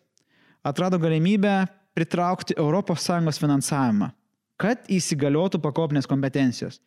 atrado 0.63 0.99
galimybę 1.01 1.65
pritraukti 1.93 2.55
ES 2.57 3.39
finansavimą, 3.41 4.11
kad 4.57 4.87
įsigaliotų 4.89 5.61
pakopinės 5.61 6.07
kompetencijos. 6.07 6.79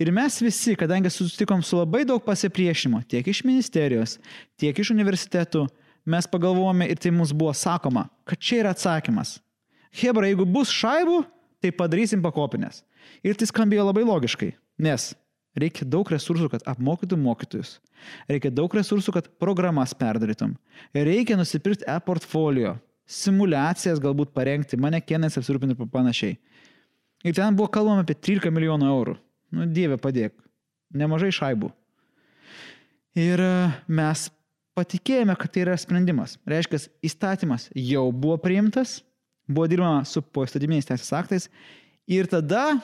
Ir 0.00 0.10
mes 0.12 0.40
visi, 0.40 0.74
kadangi 0.76 1.10
susitikom 1.12 1.62
su 1.62 1.76
labai 1.76 2.04
daug 2.08 2.22
pasipriešimo, 2.24 3.02
tiek 3.08 3.26
iš 3.28 3.42
ministerijos, 3.44 4.16
tiek 4.56 4.78
iš 4.78 4.90
universitetų, 4.94 5.66
mes 6.08 6.26
pagalvojome 6.26 6.88
ir 6.90 6.98
tai 6.98 7.12
mums 7.12 7.34
buvo 7.36 7.52
sakoma, 7.54 8.08
kad 8.24 8.40
čia 8.40 8.62
yra 8.62 8.72
atsakymas. 8.72 9.36
Hebra, 9.92 10.30
jeigu 10.30 10.46
bus 10.48 10.72
šaibų, 10.72 11.20
tai 11.62 11.70
padarysim 11.76 12.22
pakopinės. 12.24 12.80
Ir 13.22 13.36
tai 13.36 13.46
skambėjo 13.50 13.84
labai 13.90 14.06
logiškai, 14.08 14.54
nes 14.80 15.12
Reikia 15.52 15.84
daug 15.84 16.08
resursų, 16.08 16.48
kad 16.48 16.62
apmokytum 16.68 17.20
mokytojus. 17.26 17.74
Reikia 18.30 18.48
daug 18.54 18.72
resursų, 18.72 19.12
kad 19.12 19.28
programas 19.40 19.92
perdarytum. 19.96 20.54
Reikia 20.96 21.36
nusipirkti 21.36 21.84
e-portfolio, 21.92 22.78
simulacijas 23.04 24.00
galbūt 24.00 24.32
parengti, 24.32 24.80
manekenais 24.80 25.36
apsirūpinti 25.36 25.76
ir 25.76 25.90
panašiai. 25.92 26.38
Ir 27.22 27.36
ten 27.36 27.58
buvo 27.58 27.68
kalbama 27.74 28.02
apie 28.02 28.16
13 28.16 28.54
milijonų 28.54 28.88
eurų. 28.94 29.16
Nu, 29.52 29.66
dieve 29.68 29.98
padėk. 30.00 30.32
Nemažai 30.96 31.28
šaibų. 31.36 31.68
Ir 33.20 33.44
e, 33.44 33.52
mes 33.92 34.24
patikėjome, 34.76 35.36
kad 35.36 35.52
tai 35.52 35.66
yra 35.66 35.76
sprendimas. 35.76 36.38
Reiškia, 36.48 36.80
įstatymas 37.04 37.68
jau 37.76 38.06
buvo 38.08 38.38
priimtas, 38.40 39.02
buvo 39.44 39.68
dirbama 39.68 40.08
su 40.08 40.24
poįstatyminiais 40.24 40.88
teisės 40.88 41.12
aktais 41.20 41.48
ir 42.08 42.28
tada 42.32 42.80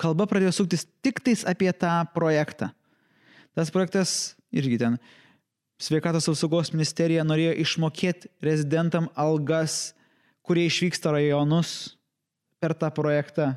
kalba 0.00 0.26
pradėjo 0.30 0.52
suktis 0.54 0.86
tik 1.04 1.20
tais 1.24 1.44
apie 1.48 1.70
tą 1.72 2.02
projektą. 2.14 2.70
Tas 3.54 3.70
projektas 3.70 4.34
irgi 4.54 4.78
ten 4.80 4.96
sveikatos 5.78 6.26
apsaugos 6.30 6.72
ministerija 6.74 7.24
norėjo 7.26 7.54
išmokėti 7.64 8.30
rezidentam 8.42 9.10
algas, 9.18 9.92
kurie 10.44 10.66
išvyksta 10.68 11.14
rajonus 11.14 11.94
per 12.62 12.74
tą 12.78 12.90
projektą. 12.94 13.52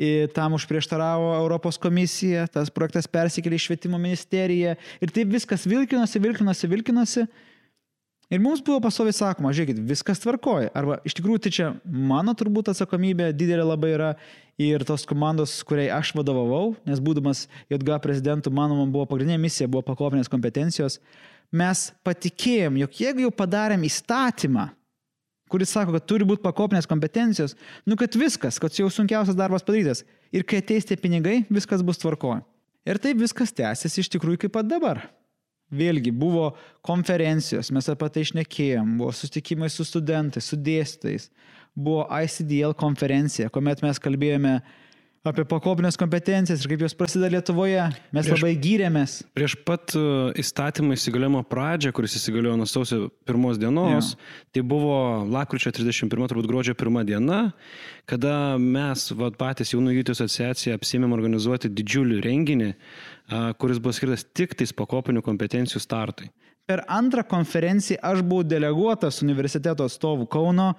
Ir 0.00 0.30
tam 0.32 0.54
užprieštaravo 0.56 1.34
Europos 1.36 1.76
komisija, 1.76 2.46
tas 2.48 2.70
projektas 2.72 3.04
persikėlė 3.10 3.58
į 3.58 3.64
švietimo 3.66 3.98
ministeriją 4.00 4.72
ir 5.04 5.12
taip 5.12 5.28
viskas 5.28 5.66
vilkinosi, 5.68 6.22
vilkinosi, 6.24 6.70
vilkinosi. 6.72 7.26
Ir 8.30 8.38
mums 8.38 8.60
buvo 8.62 8.78
pasoviai 8.84 9.14
sakoma, 9.16 9.50
žiūrėkit, 9.50 9.80
viskas 9.88 10.20
tvarkoja. 10.22 10.68
Arba 10.78 11.00
iš 11.06 11.16
tikrųjų 11.18 11.40
tai 11.42 11.50
čia 11.56 11.72
mano 11.82 12.30
turbūt 12.38 12.70
atsakomybė 12.70 13.32
didelė 13.34 13.64
labai 13.66 13.90
yra 13.96 14.10
ir 14.60 14.84
tos 14.86 15.02
komandos, 15.08 15.56
kuriai 15.66 15.88
aš 15.96 16.12
vadovavau, 16.14 16.76
nes 16.86 17.02
būdamas 17.02 17.48
JG 17.72 17.98
prezidentu, 18.04 18.52
manoma, 18.54 18.86
buvo 18.86 19.08
pagrindinė 19.10 19.40
misija, 19.42 19.66
buvo 19.66 19.82
pakopinės 19.88 20.30
kompetencijos. 20.30 21.00
Mes 21.50 21.88
patikėjom, 22.06 22.78
jog 22.84 23.02
jeigu 23.02 23.26
jau 23.26 23.34
padarėm 23.34 23.82
įstatymą, 23.90 24.68
kuris 25.50 25.74
sako, 25.74 25.98
kad 25.98 26.06
turi 26.06 26.28
būti 26.28 26.46
pakopinės 26.46 26.86
kompetencijos, 26.86 27.58
nu 27.82 27.98
kad 27.98 28.14
viskas, 28.14 28.62
kad 28.62 28.78
jau 28.78 28.86
sunkiausias 28.94 29.34
darbas 29.34 29.66
padarytas. 29.66 30.04
Ir 30.30 30.46
kai 30.46 30.62
ateis 30.62 30.86
tie 30.86 30.94
pinigai, 30.94 31.40
viskas 31.50 31.82
bus 31.82 31.98
tvarkoje. 31.98 32.44
Ir 32.86 33.02
taip 33.02 33.18
viskas 33.18 33.50
tęsiasi 33.58 34.04
iš 34.04 34.14
tikrųjų 34.14 34.46
kaip 34.46 34.54
pat 34.54 34.70
dabar. 34.70 35.08
Vėlgi 35.70 36.10
buvo 36.10 36.50
konferencijos, 36.86 37.70
mes 37.70 37.88
apie 37.92 38.08
tai 38.10 38.24
išnekėjom, 38.26 38.96
buvo 38.98 39.12
susitikimai 39.14 39.70
su 39.70 39.86
studentais, 39.86 40.48
su 40.50 40.58
dėstytais, 40.58 41.28
buvo 41.78 42.08
ICDL 42.10 42.74
konferencija, 42.78 43.50
kuomet 43.54 43.84
mes 43.86 44.02
kalbėjome 44.02 44.56
apie 45.26 45.44
pakopinės 45.44 45.98
kompetencijas 46.00 46.62
ir 46.64 46.70
kaip 46.72 46.82
jos 46.86 46.94
prasideda 46.96 47.28
Lietuvoje. 47.34 47.82
Mes 48.16 48.24
prieš, 48.24 48.32
labai 48.38 48.52
gyrėmės. 48.64 49.16
Prieš 49.36 49.56
pat 49.68 49.92
e, 49.98 50.02
įstatymą 50.40 50.96
įsigaliojimo 50.96 51.42
pradžią, 51.50 51.92
kuris 51.96 52.16
įsigaliojo 52.16 52.56
nuo 52.60 52.68
sausio 52.70 53.00
pirmos 53.28 53.60
dienos, 53.60 54.14
ja. 54.14 54.30
tai 54.56 54.64
buvo 54.64 54.96
lakryčio 55.28 55.74
31, 55.76 56.30
turbūt 56.32 56.48
gruodžio 56.48 56.76
pirmą 56.80 57.04
diena, 57.08 57.42
kada 58.08 58.56
mes, 58.56 59.10
vad 59.12 59.36
patys 59.40 59.74
jaunų 59.74 59.98
gydytojų 59.98 60.16
asociacija, 60.22 60.80
apsėmėm 60.80 61.12
organizuoti 61.16 61.68
didžiulį 61.68 62.22
renginį, 62.24 62.72
kuris 63.60 63.82
buvo 63.82 63.94
skirtas 63.94 64.24
tik 64.24 64.56
tais 64.56 64.72
pakopinių 64.76 65.20
kompetencijų 65.26 65.84
startui. 65.84 66.32
Per 66.70 66.86
antrą 66.88 67.26
konferenciją 67.28 68.00
aš 68.06 68.24
buvau 68.24 68.46
deleguotas 68.46 69.20
universiteto 69.24 69.84
atstovų 69.84 70.28
Kauno 70.32 70.72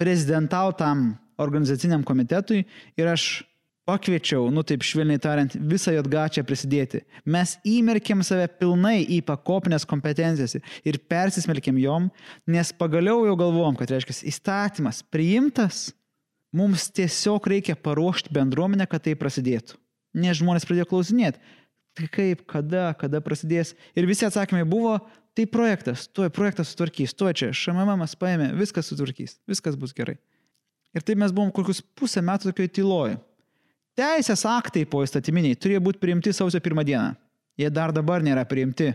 prezidentautam 0.00 1.12
organizaciniam 1.38 2.02
komitetui 2.06 2.64
ir 2.98 3.10
aš 3.10 3.44
pakviečiau, 3.88 4.48
nu 4.52 4.64
taip 4.66 4.84
švelniai 4.84 5.20
tariant, 5.20 5.54
visą 5.70 5.92
JG 5.94 6.22
čia 6.36 6.44
prisidėti. 6.46 7.02
Mes 7.28 7.56
įmerkėm 7.68 8.22
save 8.24 8.46
pilnai 8.60 9.02
į 9.16 9.20
pakopinės 9.28 9.84
kompetencijas 9.88 10.56
ir 10.56 11.00
persismelkėm 11.10 11.80
jom, 11.82 12.08
nes 12.48 12.72
pagaliau 12.78 13.26
jau 13.28 13.36
galvom, 13.40 13.76
kad 13.78 13.92
reiškia 13.92 14.16
įstatymas 14.32 15.02
priimtas, 15.12 15.90
mums 16.54 16.88
tiesiog 16.94 17.44
reikia 17.50 17.76
paruošti 17.76 18.32
bendruomenę, 18.34 18.88
kad 18.88 19.04
tai 19.04 19.16
prasidėtų. 19.20 19.76
Nes 20.14 20.38
žmonės 20.38 20.64
pradėjo 20.68 20.88
klausinėti, 20.92 21.42
tai 21.98 22.08
kaip, 22.10 22.44
kada, 22.50 22.92
kada 22.98 23.20
prasidės. 23.22 23.74
Ir 23.98 24.06
visi 24.08 24.26
atsakymai 24.26 24.62
buvo, 24.66 24.96
tai 25.34 25.46
projektas, 25.50 26.06
tuoj 26.14 26.30
projektas 26.34 26.70
sutvarkys, 26.70 27.14
tuoj 27.18 27.34
čia, 27.36 27.50
šamamas 27.54 28.14
paėmė, 28.18 28.52
viskas 28.58 28.88
sutvarkys, 28.90 29.40
viskas 29.50 29.76
bus 29.78 29.94
gerai. 29.96 30.16
Ir 30.94 31.02
taip 31.02 31.18
mes 31.18 31.34
buvom 31.34 31.50
kokius 31.54 31.82
pusę 31.98 32.22
metų 32.22 32.52
tokioje 32.52 32.70
tyloje. 32.78 33.16
Teisės 33.98 34.42
aktai 34.50 34.82
po 34.90 35.04
įstatyminiai 35.04 35.58
turėjo 35.58 35.82
būti 35.86 36.00
priimti 36.02 36.32
sausio 36.34 36.58
pirmą 36.62 36.82
dieną. 36.86 37.14
Jie 37.60 37.68
dar 37.70 37.92
dabar 37.94 38.24
nėra 38.26 38.42
priimti, 38.50 38.90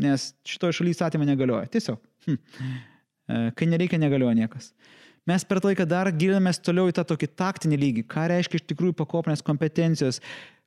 nes 0.00 0.32
šitoje 0.46 0.80
šalyje 0.80 0.96
įstatymai 0.96 1.28
negalioja. 1.28 1.68
Tiesiog. 1.70 2.00
Hm. 2.26 2.38
E, 3.30 3.42
kai 3.54 3.68
nereikia, 3.70 4.00
negalioja 4.02 4.34
niekas. 4.34 4.72
Mes 5.28 5.44
per 5.46 5.60
laiką 5.62 5.84
dar 5.86 6.10
gilinamės 6.10 6.58
toliau 6.58 6.90
į 6.90 6.96
tą 6.96 7.04
tokį 7.12 7.28
taktinį 7.38 7.78
lygį. 7.78 8.04
Ką 8.10 8.24
reiškia 8.32 8.58
iš 8.58 8.66
tikrųjų 8.72 8.96
pakopinės 8.98 9.44
kompetencijos. 9.46 10.18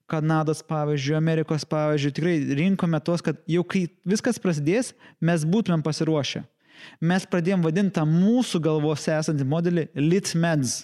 Kanados 0.07 0.61
pavyzdžiui, 0.67 1.17
Amerikos 1.17 1.65
pavyzdžiui, 1.67 2.13
tikrai 2.15 2.37
rinkome 2.59 2.99
tos, 3.03 3.23
kad 3.23 3.39
jau 3.49 3.63
kai 3.67 3.85
viskas 4.07 4.39
prasidės, 4.39 4.91
mes 5.23 5.43
būtumėm 5.47 5.83
pasiruošę. 5.83 6.43
Mes 7.03 7.27
pradėjom 7.27 7.63
vadinti 7.63 7.95
tą 7.97 8.03
mūsų 8.07 8.59
galvose 8.63 9.11
esantį 9.15 9.47
modelį 9.47 9.85
LitMeds 9.95 10.81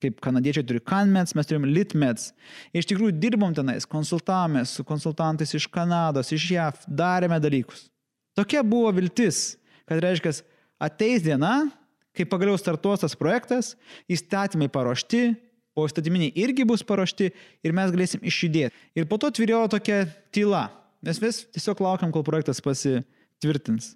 Kaip 0.00 0.20
kanadiečiai 0.24 0.64
turi 0.64 0.80
CanMeds, 0.80 1.34
mes 1.36 1.48
turim 1.48 1.66
LitMeds. 1.68 2.30
Iš 2.76 2.88
tikrųjų 2.88 3.18
dirbom 3.20 3.52
tenais, 3.56 3.84
konsultavomės 3.88 4.72
su 4.78 4.84
konsultantais 4.88 5.52
iš 5.56 5.66
Kanados, 5.72 6.32
iš 6.32 6.46
JAV, 6.54 6.86
darėme 6.88 7.36
dalykus. 7.42 7.90
Tokia 8.38 8.62
buvo 8.64 8.88
viltis, 8.96 9.58
kad 9.84 10.00
reiškia, 10.00 10.32
ateis 10.80 11.26
diena, 11.26 11.68
kai 12.16 12.24
pagaliau 12.24 12.56
startuos 12.56 13.04
tas 13.04 13.16
projektas, 13.18 13.74
įstatymai 14.08 14.70
paruošti, 14.72 15.34
o 15.76 15.84
įstatyminiai 15.86 16.32
irgi 16.42 16.66
bus 16.66 16.82
paruošti 16.86 17.30
ir 17.64 17.76
mes 17.76 17.92
galėsim 17.92 18.24
išjudėti. 18.26 18.74
Ir 18.96 19.08
po 19.10 19.20
to 19.20 19.30
tvirėjo 19.36 19.66
tokia 19.76 20.02
tyla. 20.34 20.68
Mes 21.04 21.20
vis 21.20 21.44
tiesiog 21.54 21.80
laukiam, 21.84 22.12
kol 22.12 22.24
projektas 22.26 22.60
pasitvirtins. 22.64 23.94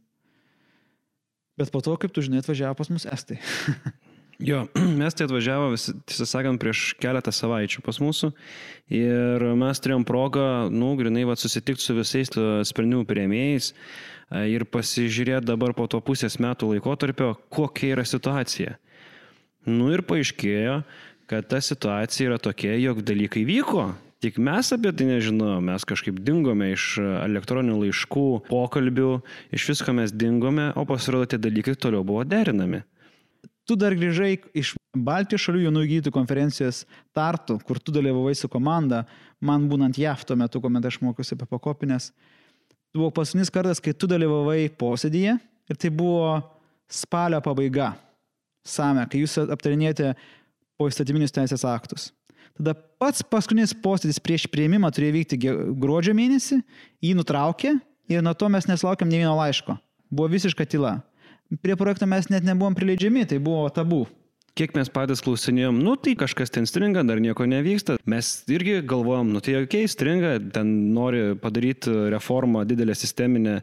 Bet 1.59 1.71
po 1.71 1.81
to, 1.85 1.95
kaip 2.01 2.13
tu 2.15 2.25
žinai, 2.25 2.41
atvažiavo 2.43 2.77
pas 2.79 2.91
mus 2.91 3.07
estai. 3.07 3.41
Jo, 4.43 4.65
mes 5.01 5.15
tai 5.15 5.29
atvažiavo, 5.29 5.75
tiesą 6.09 6.27
sakant, 6.27 6.61
prieš 6.63 6.95
keletą 7.03 7.33
savaičių 7.35 7.85
pas 7.87 8.01
mūsų 8.03 8.33
ir 8.95 9.45
mes 9.59 9.83
turėjom 9.83 10.07
progą, 10.09 10.47
nu, 10.75 10.95
grinai, 10.99 11.27
va, 11.29 11.37
susitikti 11.39 11.85
su 11.85 11.97
visais 11.97 12.33
sprendimų 12.71 13.07
prieimėjais 13.09 13.73
ir 14.51 14.67
pasižiūrėti 14.67 15.47
dabar 15.47 15.75
po 15.77 15.87
to 15.91 16.01
pusės 16.03 16.41
metų 16.43 16.75
laikotarpio, 16.75 17.35
kokia 17.53 17.95
yra 17.95 18.07
situacija. 18.09 18.79
Nu 19.71 19.93
ir 19.95 20.03
paaiškėjo, 20.05 20.81
kad 21.31 21.47
ta 21.49 21.61
situacija 21.63 22.33
yra 22.33 22.41
tokia, 22.43 22.75
jog 22.81 23.05
dalykai 23.07 23.47
vyko, 23.49 23.93
Tik 24.25 24.39
mes 24.41 24.71
apie 24.73 24.89
tai 24.97 25.05
nežinojome, 25.05 25.67
mes 25.69 25.85
kažkaip 25.85 26.17
dingome 26.25 26.71
iš 26.73 26.95
elektroninių 26.97 27.75
laiškų, 27.83 28.23
pokalbių, 28.49 29.11
iš 29.53 29.67
visko 29.69 29.93
mes 29.93 30.15
dingome, 30.17 30.71
o 30.81 30.87
pasirodo 30.89 31.27
tie 31.29 31.37
dalykai 31.37 31.75
toliau 31.77 32.01
buvo 32.09 32.23
derinami. 32.25 32.81
Tu 33.65 33.77
dar 33.81 33.95
grįžai 33.97 34.35
iš 34.57 34.75
Baltijos 34.95 35.47
šalių 35.47 35.63
jaunų 35.65 35.83
gydytojų 35.89 36.15
konferencijos 36.15 36.83
Tartu, 37.17 37.57
kur 37.65 37.81
tu 37.81 37.95
dalyvavai 37.95 38.35
su 38.37 38.51
komanda, 38.53 39.05
man 39.41 39.65
būnant 39.71 39.97
JAV 39.99 40.27
tuo 40.29 40.37
metu, 40.37 40.61
kuomet 40.61 40.85
aš 40.85 41.01
mokiausi 41.03 41.35
apie 41.37 41.49
pakopinės. 41.49 42.11
Tai 42.93 43.01
buvo 43.01 43.11
paskutinis 43.17 43.51
kartas, 43.51 43.81
kai 43.83 43.97
tu 43.97 44.09
dalyvavai 44.11 44.69
posėdėje 44.79 45.39
ir 45.41 45.81
tai 45.81 45.91
buvo 45.91 46.37
spalio 46.93 47.41
pabaiga. 47.45 47.95
Same, 48.65 49.07
kai 49.09 49.25
jūs 49.25 49.39
aptarinėjate 49.43 50.13
po 50.79 50.89
įstatyminius 50.91 51.35
teisės 51.35 51.65
aktus. 51.69 52.11
Tada 52.55 52.77
pats 53.01 53.25
paskutinis 53.27 53.75
posėdis 53.83 54.21
prieš 54.23 54.47
prieimimą 54.53 54.93
turėjo 54.95 55.17
vykti 55.17 55.41
gruodžio 55.81 56.15
mėnesį, 56.15 56.61
jį 57.03 57.17
nutraukė 57.19 57.75
ir 58.13 58.23
nuo 58.23 58.37
to 58.39 58.49
mes 58.53 58.69
neslaukėm 58.71 59.11
ne 59.11 59.25
vieno 59.25 59.35
laiško. 59.41 59.75
Buvo 60.13 60.31
visiška 60.37 60.69
tyla. 60.69 60.99
Prie 61.63 61.77
projekto 61.77 62.07
mes 62.09 62.31
net 62.33 62.45
nebuvom 62.47 62.75
prileidžiami, 62.75 63.27
tai 63.29 63.39
buvo 63.43 63.69
tabu. 63.71 64.05
Kiek 64.55 64.71
mes 64.77 64.87
patys 64.87 65.19
klausinėjom, 65.27 65.81
nu 65.83 65.97
tai 65.99 66.13
kažkas 66.15 66.53
ten 66.55 66.63
stringa, 66.71 67.03
dar 67.03 67.19
nieko 67.19 67.43
nevyksta. 67.51 67.97
Mes 68.07 68.29
irgi 68.55 68.77
galvojom, 68.87 69.33
nu 69.35 69.41
tai 69.43 69.57
okay, 69.59 69.89
stringa, 69.91 70.37
ten 70.55 70.69
nori 70.95 71.25
padaryti 71.43 71.91
reformą 72.15 72.63
didelę 72.71 72.95
sisteminę, 72.95 73.57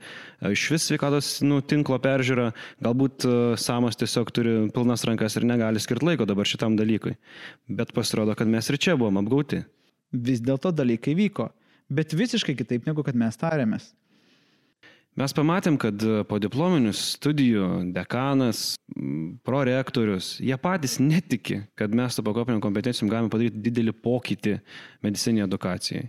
iš 0.52 0.66
vis 0.74 0.90
sveikatos 0.90 1.30
nu, 1.48 1.62
tinklo 1.64 1.96
peržiūrą, 2.04 2.50
galbūt 2.84 3.24
e, 3.24 3.38
Samas 3.56 3.96
tiesiog 4.02 4.34
turi 4.36 4.58
pilnas 4.76 5.08
rankas 5.08 5.40
ir 5.40 5.48
negali 5.48 5.80
skirti 5.80 6.10
laiko 6.10 6.28
dabar 6.28 6.52
šitam 6.52 6.76
dalykui. 6.76 7.16
Bet 7.72 7.96
pasirodo, 7.96 8.36
kad 8.36 8.52
mes 8.52 8.68
ir 8.68 8.76
čia 8.76 9.00
buvom 9.00 9.24
apgauti. 9.24 9.64
Vis 10.12 10.44
dėlto 10.44 10.76
dalykai 10.76 11.16
vyko, 11.16 11.54
bet 11.88 12.12
visiškai 12.12 12.60
kitaip 12.60 12.92
negu 12.92 13.08
kad 13.08 13.16
mes 13.16 13.40
tarėmės. 13.40 13.94
Mes 15.20 15.34
pamatėm, 15.36 15.76
kad 15.76 16.04
e, 16.08 16.22
po 16.28 16.38
diplominių 16.40 16.94
studijų 16.96 17.66
dekanas, 17.92 18.78
prorektorius, 19.44 20.38
jie 20.40 20.56
patys 20.62 21.00
netiki, 21.04 21.62
kad 21.76 21.92
mes 21.96 22.16
su 22.16 22.24
pakopiniam 22.24 22.62
kompetencijom 22.64 23.12
galime 23.12 23.32
padaryti 23.34 23.60
didelį 23.66 23.96
pokytį 24.06 24.56
medicinėje 25.04 25.50
edukacijai. 25.50 26.06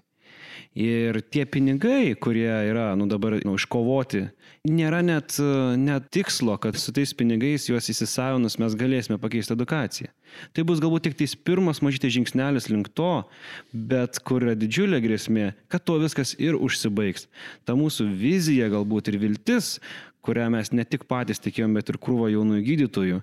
Ir 0.79 1.21
tie 1.33 1.45
pinigai, 1.49 2.15
kurie 2.17 2.51
yra 2.71 2.93
nu, 2.97 3.07
dabar 3.11 3.39
nu, 3.45 3.57
iškovoti, 3.59 4.27
nėra 4.69 5.03
net, 5.05 5.37
net 5.81 6.09
tikslo, 6.15 6.55
kad 6.63 6.79
su 6.79 6.95
tais 6.95 7.13
pinigais 7.17 7.69
juos 7.69 7.91
įsisavinus 7.93 8.59
mes 8.63 8.77
galėsime 8.79 9.19
pakeisti 9.23 9.57
edukaciją. 9.57 10.13
Tai 10.57 10.65
bus 10.69 10.81
galbūt 10.81 11.09
tik 11.09 11.19
tais 11.21 11.35
pirmas 11.37 11.83
mažytis 11.85 12.15
žingsnelis 12.15 12.71
link 12.73 12.89
to, 12.97 13.25
bet 13.73 14.21
kur 14.25 14.47
yra 14.47 14.55
didžiulė 14.57 15.03
grėsmė, 15.05 15.51
kad 15.73 15.85
to 15.85 15.99
viskas 16.01 16.33
ir 16.41 16.57
užsibaigs. 16.57 17.29
Ta 17.69 17.77
mūsų 17.77 18.09
vizija 18.17 18.71
galbūt 18.73 19.13
ir 19.13 19.21
viltis, 19.21 19.77
kurią 20.23 20.47
mes 20.55 20.71
ne 20.73 20.85
tik 20.87 21.05
patys 21.11 21.43
tikėjom, 21.43 21.75
bet 21.77 21.91
ir 21.91 21.99
krūvo 22.03 22.29
jaunųjų 22.31 22.63
gydytojų. 22.69 23.21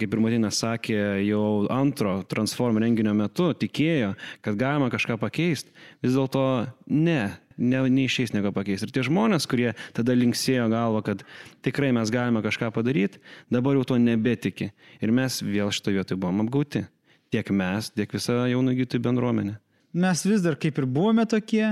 Kaip 0.00 0.14
ir 0.16 0.22
Martinas 0.24 0.60
sakė, 0.62 0.98
jau 1.26 1.44
antro 1.72 2.18
Transform 2.28 2.80
renginio 2.82 3.12
metu 3.16 3.50
tikėjo, 3.58 4.14
kad 4.44 4.58
galima 4.60 4.88
kažką 4.92 5.18
pakeisti. 5.20 5.74
Vis 6.04 6.16
dėlto 6.16 6.44
ne, 6.88 7.20
ne, 7.58 7.82
neišeis 7.98 8.32
nieko 8.32 8.54
pakeisti. 8.56 8.88
Ir 8.88 8.96
tie 8.96 9.04
žmonės, 9.06 9.46
kurie 9.50 9.72
tada 9.96 10.16
linksėjo 10.16 10.70
galvo, 10.72 11.04
kad 11.04 11.26
tikrai 11.66 11.92
mes 11.96 12.12
galime 12.14 12.42
kažką 12.44 12.72
padaryti, 12.74 13.20
dabar 13.52 13.76
jau 13.78 13.84
to 13.92 14.00
nebetiki. 14.00 14.72
Ir 15.04 15.12
mes 15.14 15.40
vėl 15.44 15.72
šitoje 15.74 16.00
vietoje 16.00 16.22
buvom 16.22 16.46
apgauti. 16.46 16.86
Tiek 17.32 17.48
mes, 17.54 17.88
tiek 17.92 18.10
visa 18.12 18.42
jaunų 18.50 18.74
gydytojų 18.76 19.04
bendruomenė. 19.06 19.54
Mes 19.92 20.24
vis 20.24 20.42
dar 20.44 20.56
kaip 20.60 20.80
ir 20.80 20.88
buvome 20.88 21.24
tokie, 21.28 21.66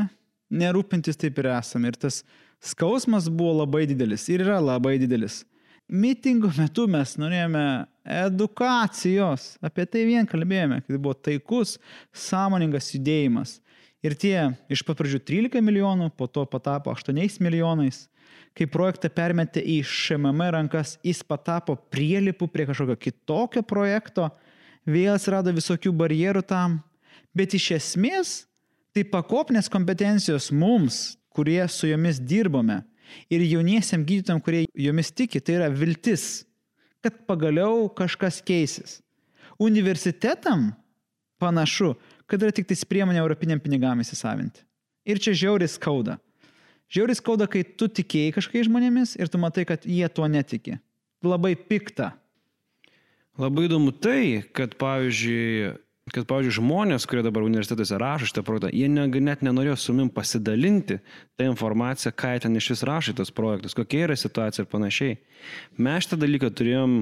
nerūpintis 0.52 1.18
taip 1.20 1.38
ir 1.40 1.50
esame. 1.54 1.92
Ir 1.92 1.98
tas 2.00 2.22
Skausmas 2.60 3.28
buvo 3.32 3.62
labai 3.62 3.86
didelis 3.88 4.26
ir 4.28 4.44
yra 4.44 4.58
labai 4.60 4.98
didelis. 5.00 5.42
Mitingo 5.90 6.50
metu 6.54 6.84
mes 6.86 7.16
norėjome 7.18 7.64
edukacijos, 8.04 9.56
apie 9.64 9.86
tai 9.90 10.04
vien 10.06 10.28
kalbėjome, 10.28 10.82
kad 10.84 10.98
buvo 11.00 11.16
taikus, 11.18 11.78
sąmoningas 12.14 12.92
judėjimas. 12.94 13.56
Ir 14.04 14.14
tie 14.16 14.36
iš 14.72 14.84
pat 14.86 15.00
pradžių 15.00 15.18
13 15.28 15.64
milijonų, 15.64 16.12
po 16.16 16.28
to 16.30 16.44
patapo 16.48 16.92
8 16.94 17.40
milijonais. 17.42 18.06
Kai 18.56 18.66
projektą 18.70 19.10
permetė 19.12 19.62
į 19.62 19.80
ŠMM 19.86 20.40
rankas, 20.54 20.96
jis 21.06 21.24
patapo 21.26 21.76
prielipų 21.92 22.48
prie 22.50 22.66
kažkokio 22.70 22.96
kitokio 22.98 23.62
projekto, 23.66 24.30
vėl 24.86 25.14
atsirado 25.14 25.52
visokių 25.54 25.92
barjerų 25.96 26.42
tam. 26.46 26.80
Bet 27.34 27.54
iš 27.54 27.70
esmės 27.76 28.32
tai 28.94 29.04
pakopinės 29.06 29.70
kompetencijos 29.70 30.50
mums, 30.50 31.19
kurie 31.40 31.68
su 31.68 31.88
jomis 31.88 32.20
dirbome. 32.20 32.82
Ir 33.32 33.40
jauniesiam 33.42 34.04
gydytojam, 34.04 34.42
kurie 34.44 34.66
jomis 34.76 35.08
tiki, 35.10 35.40
tai 35.40 35.56
yra 35.56 35.68
viltis, 35.72 36.44
kad 37.00 37.16
pagaliau 37.26 37.88
kažkas 37.96 38.42
keisis. 38.44 38.98
Universitetam 39.58 40.68
panašu, 41.40 41.94
kad 42.28 42.44
yra 42.44 42.52
tik 42.52 42.68
tais 42.68 42.84
priemonė 42.84 43.22
europiniam 43.22 43.60
pinigam 43.60 44.04
įsisavinti. 44.04 44.66
Ir 45.08 45.18
čia 45.18 45.32
žiauriai 45.32 45.72
skauda. 45.72 46.18
Žiauriai 46.92 47.16
skauda, 47.16 47.48
kai 47.48 47.64
tu 47.64 47.88
tikėjai 47.88 48.36
kažkai 48.36 48.66
žmonėmis 48.68 49.16
ir 49.16 49.32
tu 49.32 49.40
matai, 49.40 49.64
kad 49.64 49.88
jie 49.88 50.04
tuo 50.12 50.28
netiki. 50.28 50.76
Labai 51.24 51.54
pikta. 51.56 52.12
Labai 53.40 53.64
įdomu 53.70 53.96
tai, 53.96 54.44
kad 54.52 54.76
pavyzdžiui, 54.76 55.72
kad, 56.14 56.26
pavyzdžiui, 56.30 56.56
žmonės, 56.58 57.06
kurie 57.08 57.22
dabar 57.24 57.44
universitetuose 57.46 57.98
rašo 58.00 58.28
šitą 58.30 58.42
projektą, 58.46 58.70
jie 58.74 58.88
ne, 58.90 59.06
net 59.22 59.44
nenorėjo 59.46 59.76
su 59.78 59.94
mum 59.96 60.10
pasidalinti 60.12 60.98
tą 61.38 61.48
informaciją, 61.48 62.12
ką 62.16 62.32
ten 62.44 62.58
iš 62.58 62.70
vis 62.74 62.84
rašo 62.88 63.14
tos 63.18 63.32
projektus, 63.34 63.76
kokia 63.78 64.06
yra 64.08 64.16
situacija 64.18 64.64
ir 64.64 64.70
panašiai. 64.70 65.18
Mes 65.78 66.06
šitą 66.06 66.20
dalyką 66.20 66.50
turėjom 66.56 67.00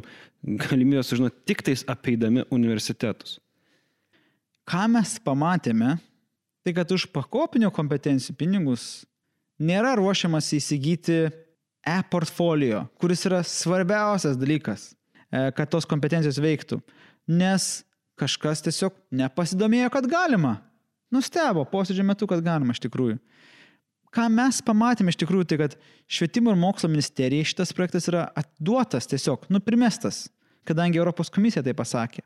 galimybę 0.64 1.04
sužinoti 1.06 1.44
tik 1.48 1.64
tais 1.66 1.84
apeidami 1.88 2.44
universitetus. 2.54 3.38
Ką 4.68 4.84
mes 4.92 5.16
pamatėme, 5.24 5.96
tai 6.64 6.74
kad 6.76 6.90
už 6.92 7.08
pakopinio 7.14 7.70
kompetencijų 7.72 8.36
pinigus 8.36 8.88
nėra 9.58 9.94
ruošiamas 9.98 10.52
įsigyti 10.58 11.22
e-portfolio, 11.88 12.84
kuris 13.00 13.24
yra 13.30 13.40
svarbiausias 13.46 14.36
dalykas, 14.38 14.90
e, 15.32 15.48
kad 15.56 15.70
tos 15.72 15.88
kompetencijos 15.88 16.40
veiktų. 16.42 16.82
Nes 17.28 17.86
kažkas 18.18 18.64
tiesiog 18.66 18.96
nepasidomėjo, 19.14 19.90
kad 19.94 20.08
galima. 20.10 20.58
Nustebo 21.14 21.64
posėdžio 21.68 22.04
metu, 22.04 22.28
kad 22.28 22.42
galima 22.44 22.74
iš 22.74 22.82
tikrųjų. 22.84 23.16
Ką 24.12 24.24
mes 24.32 24.62
pamatėme 24.64 25.12
iš 25.12 25.18
tikrųjų, 25.20 25.46
tai 25.48 25.58
kad 25.60 25.76
švietimo 26.08 26.52
ir 26.52 26.60
mokslo 26.60 26.88
ministerijai 26.88 27.46
šitas 27.48 27.74
projektas 27.76 28.08
yra 28.08 28.24
atduotas 28.36 29.08
tiesiog, 29.08 29.44
nuprimestas, 29.52 30.26
kadangi 30.68 31.00
Europos 31.00 31.32
komisija 31.32 31.62
tai 31.64 31.76
pasakė. 31.76 32.24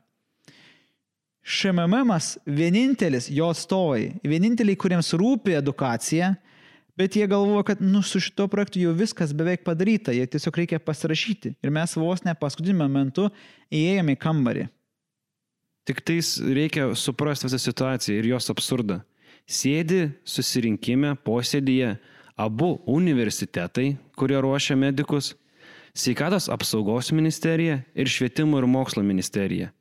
ŠMM 1.43 2.11
vienintelis 2.47 3.27
jo 3.27 3.49
atstovai, 3.51 4.13
vieninteliai, 4.23 4.79
kuriems 4.79 5.11
rūpi 5.19 5.57
edukacija, 5.57 6.31
bet 6.95 7.17
jie 7.19 7.27
galvoja, 7.27 7.65
kad 7.73 7.81
nu, 7.83 7.99
su 8.01 8.21
šito 8.23 8.47
projektu 8.47 8.79
jau 8.79 8.93
viskas 8.95 9.33
beveik 9.35 9.65
padaryta, 9.67 10.15
jie 10.15 10.23
tiesiog 10.23 10.61
reikia 10.61 10.79
pasirašyti. 10.79 11.57
Ir 11.59 11.73
mes 11.73 11.97
vos 11.99 12.23
ne 12.23 12.35
paskutiniu 12.39 12.77
momentu 12.79 13.27
įėjome 13.67 14.15
į 14.15 14.21
kambarį. 14.23 14.69
Tik 15.83 15.99
tais 16.07 16.37
reikia 16.39 16.93
suprasti 16.95 17.49
visą 17.49 17.59
situaciją 17.59 18.19
ir 18.19 18.29
jos 18.31 18.47
absurdą. 18.53 19.01
Sėdi 19.43 20.13
susirinkime, 20.23 21.17
posėdėje 21.27 21.97
abu 22.39 22.77
universitetai, 22.87 23.97
kurie 24.15 24.39
ruošia 24.39 24.77
medikus, 24.79 25.33
sveikatos 25.91 26.47
apsaugos 26.49 27.11
ministerija 27.11 27.81
ir 27.93 28.07
švietimo 28.07 28.61
ir 28.61 28.67
mokslo 28.67 29.03
ministerija. 29.03 29.73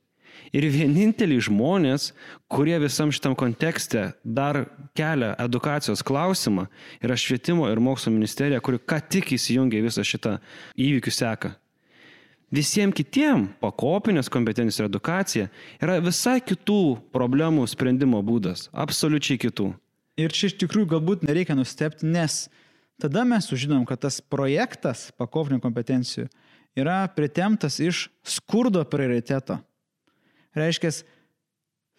Ir 0.53 0.67
vieninteliai 0.69 1.41
žmonės, 1.47 2.11
kurie 2.51 2.75
visam 2.83 3.13
šitam 3.15 3.37
kontekste 3.39 4.11
dar 4.25 4.65
kelia 4.99 5.33
edukacijos 5.41 6.03
klausimą, 6.05 6.67
yra 7.01 7.17
švietimo 7.17 7.71
ir 7.71 7.81
mokslo 7.81 8.13
ministerija, 8.13 8.61
kuri 8.61 8.83
ką 8.83 8.99
tik 9.09 9.33
įsijungia 9.39 9.85
visą 9.87 10.05
šitą 10.05 10.41
įvykių 10.75 11.15
seką. 11.15 11.55
Visiems 12.53 12.93
kitiem 12.99 13.47
pakopinės 13.63 14.29
kompetencijos 14.33 14.83
ir 14.83 14.89
edukacija 14.91 15.47
yra 15.81 15.97
visai 16.05 16.37
kitų 16.45 16.83
problemų 17.15 17.65
sprendimo 17.71 18.21
būdas, 18.25 18.67
absoliučiai 18.77 19.41
kitų. 19.41 19.71
Ir 20.21 20.35
čia 20.37 20.51
iš 20.51 20.59
tikrųjų 20.61 20.91
galbūt 20.91 21.25
nereikia 21.25 21.57
nustepti, 21.57 22.05
nes 22.05 22.51
tada 23.01 23.25
mes 23.25 23.49
sužinom, 23.49 23.87
kad 23.89 24.03
tas 24.05 24.21
projektas 24.21 25.09
pakopinių 25.17 25.63
kompetencijų 25.65 26.29
yra 26.77 27.07
pritemtas 27.17 27.81
iš 27.81 28.11
skurdo 28.21 28.85
prioriteto. 28.85 29.57
Reiškia, 30.53 30.93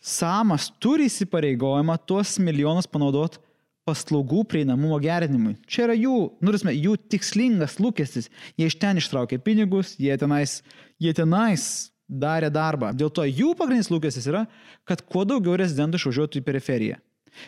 Samas 0.04 0.68
turi 0.84 1.06
įsipareigojimą 1.08 1.96
tuos 2.04 2.36
milijonus 2.36 2.90
panaudoti 2.92 3.40
paslaugų 3.88 4.44
prieinamumo 4.50 4.98
gerinimui. 5.04 5.56
Čia 5.68 5.88
yra 5.88 5.96
jų, 5.98 6.18
nurasme, 6.44 6.74
jų 6.76 6.96
tikslingas 7.12 7.80
lūkestis. 7.84 8.30
Jie 8.60 8.70
iš 8.70 8.78
ten 8.80 9.00
ištraukė 9.02 9.42
pinigus, 9.44 9.96
jie 10.00 10.16
tenais, 10.20 10.62
jie 11.04 11.14
tenais 11.18 11.66
darė 12.08 12.52
darbą. 12.54 12.94
Dėl 12.96 13.12
to 13.14 13.26
jų 13.28 13.54
pagrindinis 13.60 13.92
lūkestis 13.92 14.30
yra, 14.32 14.46
kad 14.88 15.04
kuo 15.08 15.26
daugiau 15.28 15.58
rezidentų 15.60 16.00
išvažiuotų 16.00 16.40
į 16.40 16.46
periferiją. 16.48 17.00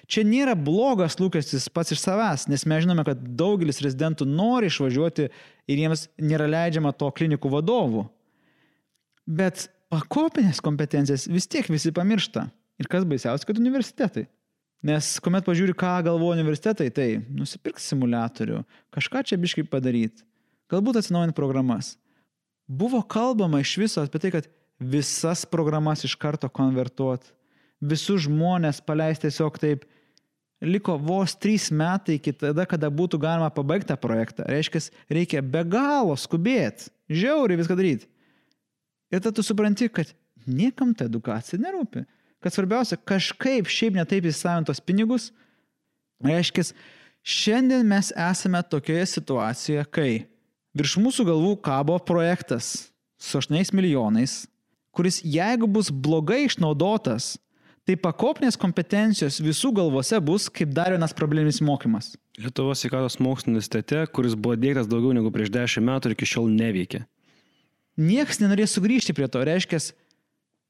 Čia 0.10 0.24
nėra 0.26 0.56
blogas 0.58 1.20
lūkestis 1.20 1.68
pats 1.70 1.94
iš 1.94 2.02
savęs, 2.02 2.48
nes 2.50 2.66
mes 2.66 2.84
žinome, 2.86 3.06
kad 3.06 3.22
daugelis 3.38 3.84
rezidentų 3.86 4.26
nori 4.26 4.72
išvažiuoti 4.72 5.28
ir 5.30 5.82
jiems 5.84 6.08
nėra 6.18 6.48
leidžiama 6.50 6.94
to 6.98 7.12
klinikų 7.14 7.52
vadovų. 7.54 8.08
Bet 9.26 9.68
pakopinės 9.94 10.62
kompetencijas 10.66 11.28
vis 11.30 11.48
tiek 11.50 11.70
visi 11.70 11.94
pamiršta. 11.94 12.48
Ir 12.82 12.90
kas 12.92 13.06
baisiausia, 13.08 13.48
kad 13.48 13.62
universitetai. 13.62 14.26
Nes 14.86 15.16
kuomet 15.24 15.46
pažiūri, 15.48 15.74
ką 15.74 15.96
galvoja 16.06 16.38
universitetai, 16.38 16.92
tai 16.94 17.08
nusipirk 17.34 17.80
simulatorių, 17.82 18.62
kažką 18.94 19.24
čia 19.26 19.40
biškai 19.42 19.64
padaryti, 19.72 20.22
galbūt 20.70 21.00
atsinaujinti 21.00 21.38
programas. 21.38 21.96
Buvo 22.70 23.02
kalbama 23.02 23.64
iš 23.64 23.76
viso 23.82 24.04
apie 24.06 24.22
tai, 24.22 24.32
kad 24.36 24.50
visas 24.78 25.42
programas 25.50 26.04
iš 26.06 26.14
karto 26.22 26.50
konvertuoti, 26.54 27.32
visus 27.82 28.28
žmonės 28.28 28.84
paleisti 28.86 29.30
tiesiog 29.30 29.58
taip. 29.62 29.86
Liko 30.66 30.96
vos 31.02 31.34
trys 31.36 31.68
metai 31.74 32.16
iki 32.16 32.32
tada, 32.38 32.64
kada 32.70 32.88
būtų 32.90 33.20
galima 33.22 33.50
pabaigti 33.54 33.90
tą 33.90 33.98
projektą. 34.00 34.46
Reiškia, 34.50 34.80
reikia 35.12 35.42
be 35.44 35.66
galo 35.68 36.16
skubėti, 36.18 36.88
žiauriai 37.12 37.60
viską 37.60 37.76
daryti. 37.78 38.08
Ir 39.12 39.20
tada 39.20 39.34
tu 39.36 39.44
supranti, 39.46 39.90
kad 39.92 40.14
niekam 40.48 40.94
ta 40.96 41.10
edukacija 41.10 41.60
nerūpi 41.62 42.06
kad 42.46 42.54
svarbiausia, 42.54 43.00
kažkaip 43.02 43.66
šiaip 43.66 43.96
netaip 43.98 44.28
įsisavintos 44.30 44.78
pinigus, 44.86 45.32
reiškia, 46.22 46.68
šiandien 47.26 47.88
mes 47.90 48.12
esame 48.14 48.62
tokioje 48.70 49.08
situacijoje, 49.16 49.86
kai 49.90 50.12
virš 50.78 51.00
mūsų 51.02 51.26
galvų 51.26 51.56
kabo 51.66 51.98
projektas 52.06 52.92
su 53.18 53.42
8 53.42 53.74
milijonais, 53.74 54.44
kuris 54.94 55.24
jeigu 55.26 55.66
bus 55.66 55.90
blogai 55.90 56.44
išnaudotas, 56.46 57.34
tai 57.90 57.98
pakopinės 57.98 58.62
kompetencijos 58.62 59.42
visų 59.42 59.74
galvose 59.82 60.22
bus 60.22 60.46
kaip 60.46 60.70
dar 60.78 60.94
vienas 60.94 61.18
probleminis 61.18 61.64
mokymas. 61.66 62.14
Lietuvos 62.38 62.86
sveikatos 62.86 63.18
mokslo 63.18 63.56
universitete, 63.56 64.06
kuris 64.14 64.38
buvo 64.38 64.54
dėktas 64.54 64.86
daugiau 64.92 65.18
negu 65.18 65.34
prieš 65.34 65.50
10 65.50 65.90
metų 65.90 66.14
ir 66.14 66.20
iki 66.20 66.30
šiol 66.30 66.54
neveikia. 66.54 67.08
Niekas 67.98 68.38
nenorės 68.44 68.78
sugrįžti 68.78 69.18
prie 69.18 69.26
to, 69.32 69.42
reiškia, 69.48 69.82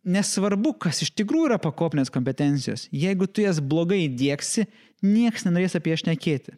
nesvarbu, 0.05 0.75
kas 0.85 1.01
iš 1.05 1.11
tikrųjų 1.17 1.49
yra 1.49 1.57
pakopinės 1.61 2.11
kompetencijos, 2.13 2.85
jeigu 2.93 3.27
tu 3.27 3.43
jas 3.43 3.59
blogai 3.59 4.05
įdėksi, 4.05 4.67
niekas 5.05 5.47
nenorės 5.47 5.75
apie 5.77 5.93
jas 5.93 6.05
šnekėti. 6.05 6.55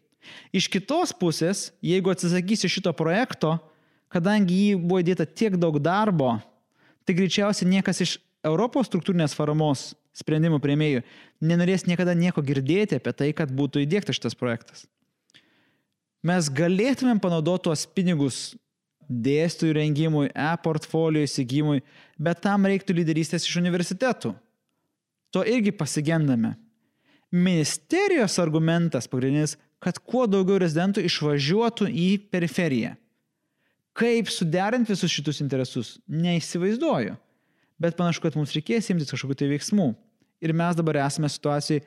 Iš 0.52 0.68
kitos 0.72 1.14
pusės, 1.16 1.70
jeigu 1.84 2.12
atsisakysi 2.12 2.68
šito 2.68 2.92
projekto, 2.96 3.56
kadangi 4.12 4.56
jį 4.56 4.78
buvo 4.82 5.00
įdėta 5.02 5.24
tiek 5.26 5.56
daug 5.60 5.78
darbo, 5.80 6.36
tai 7.08 7.16
greičiausiai 7.16 7.70
niekas 7.70 8.04
iš 8.04 8.18
Europos 8.46 8.88
struktūrinės 8.90 9.34
paramos 9.38 9.92
sprendimų 10.18 10.60
prieimėjų 10.62 11.02
nenorės 11.48 11.86
niekada 11.88 12.14
nieko 12.18 12.42
girdėti 12.44 12.98
apie 12.98 13.14
tai, 13.16 13.32
kad 13.36 13.52
būtų 13.54 13.84
įdėktas 13.84 14.18
šitas 14.18 14.36
projektas. 14.38 14.86
Mes 16.26 16.48
galėtumėm 16.50 17.20
panaudoti 17.22 17.68
tuos 17.68 17.84
pinigus 17.94 18.38
dėstytojų 19.08 19.74
rengimui, 19.78 20.28
e-portfolio 20.36 21.24
įsigymui, 21.24 21.82
bet 22.20 22.42
tam 22.44 22.68
reiktų 22.68 22.98
lyderystės 23.00 23.46
iš 23.48 23.58
universitetų. 23.60 24.34
To 25.32 25.44
irgi 25.44 25.72
pasigendame. 25.76 26.54
Ministerijos 27.32 28.38
argumentas 28.40 29.08
pagrindinis, 29.10 29.58
kad 29.82 30.00
kuo 30.00 30.24
daugiau 30.30 30.58
rezidentų 30.62 31.04
išvažiuotų 31.06 31.88
į 31.92 32.08
periferiją. 32.32 32.94
Kaip 33.98 34.30
suderinti 34.30 34.94
visus 34.94 35.12
šitus 35.12 35.42
interesus, 35.42 35.96
neįsivaizduoju. 36.08 37.16
Bet 37.78 37.96
panašu, 37.98 38.22
kad 38.24 38.36
mums 38.38 38.54
reikės 38.56 38.90
imtis 38.90 39.10
kažkokių 39.12 39.36
tai 39.38 39.48
veiksmų. 39.52 39.92
Ir 40.42 40.54
mes 40.54 40.78
dabar 40.78 41.00
esame 41.04 41.30
situacijai, 41.30 41.82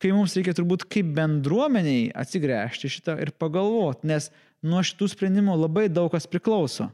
kai 0.00 0.12
mums 0.16 0.34
reikia 0.36 0.54
turbūt 0.56 0.86
kaip 0.90 1.12
bendruomeniai 1.16 2.08
atsigręžti 2.16 2.90
šitą 2.92 3.16
ir 3.20 3.32
pagalvoti, 3.36 4.08
nes 4.08 4.30
nuo 4.66 4.82
šitų 4.84 5.08
sprendimų 5.12 5.56
labai 5.58 5.88
daug 5.92 6.10
kas 6.12 6.28
priklauso. 6.30 6.90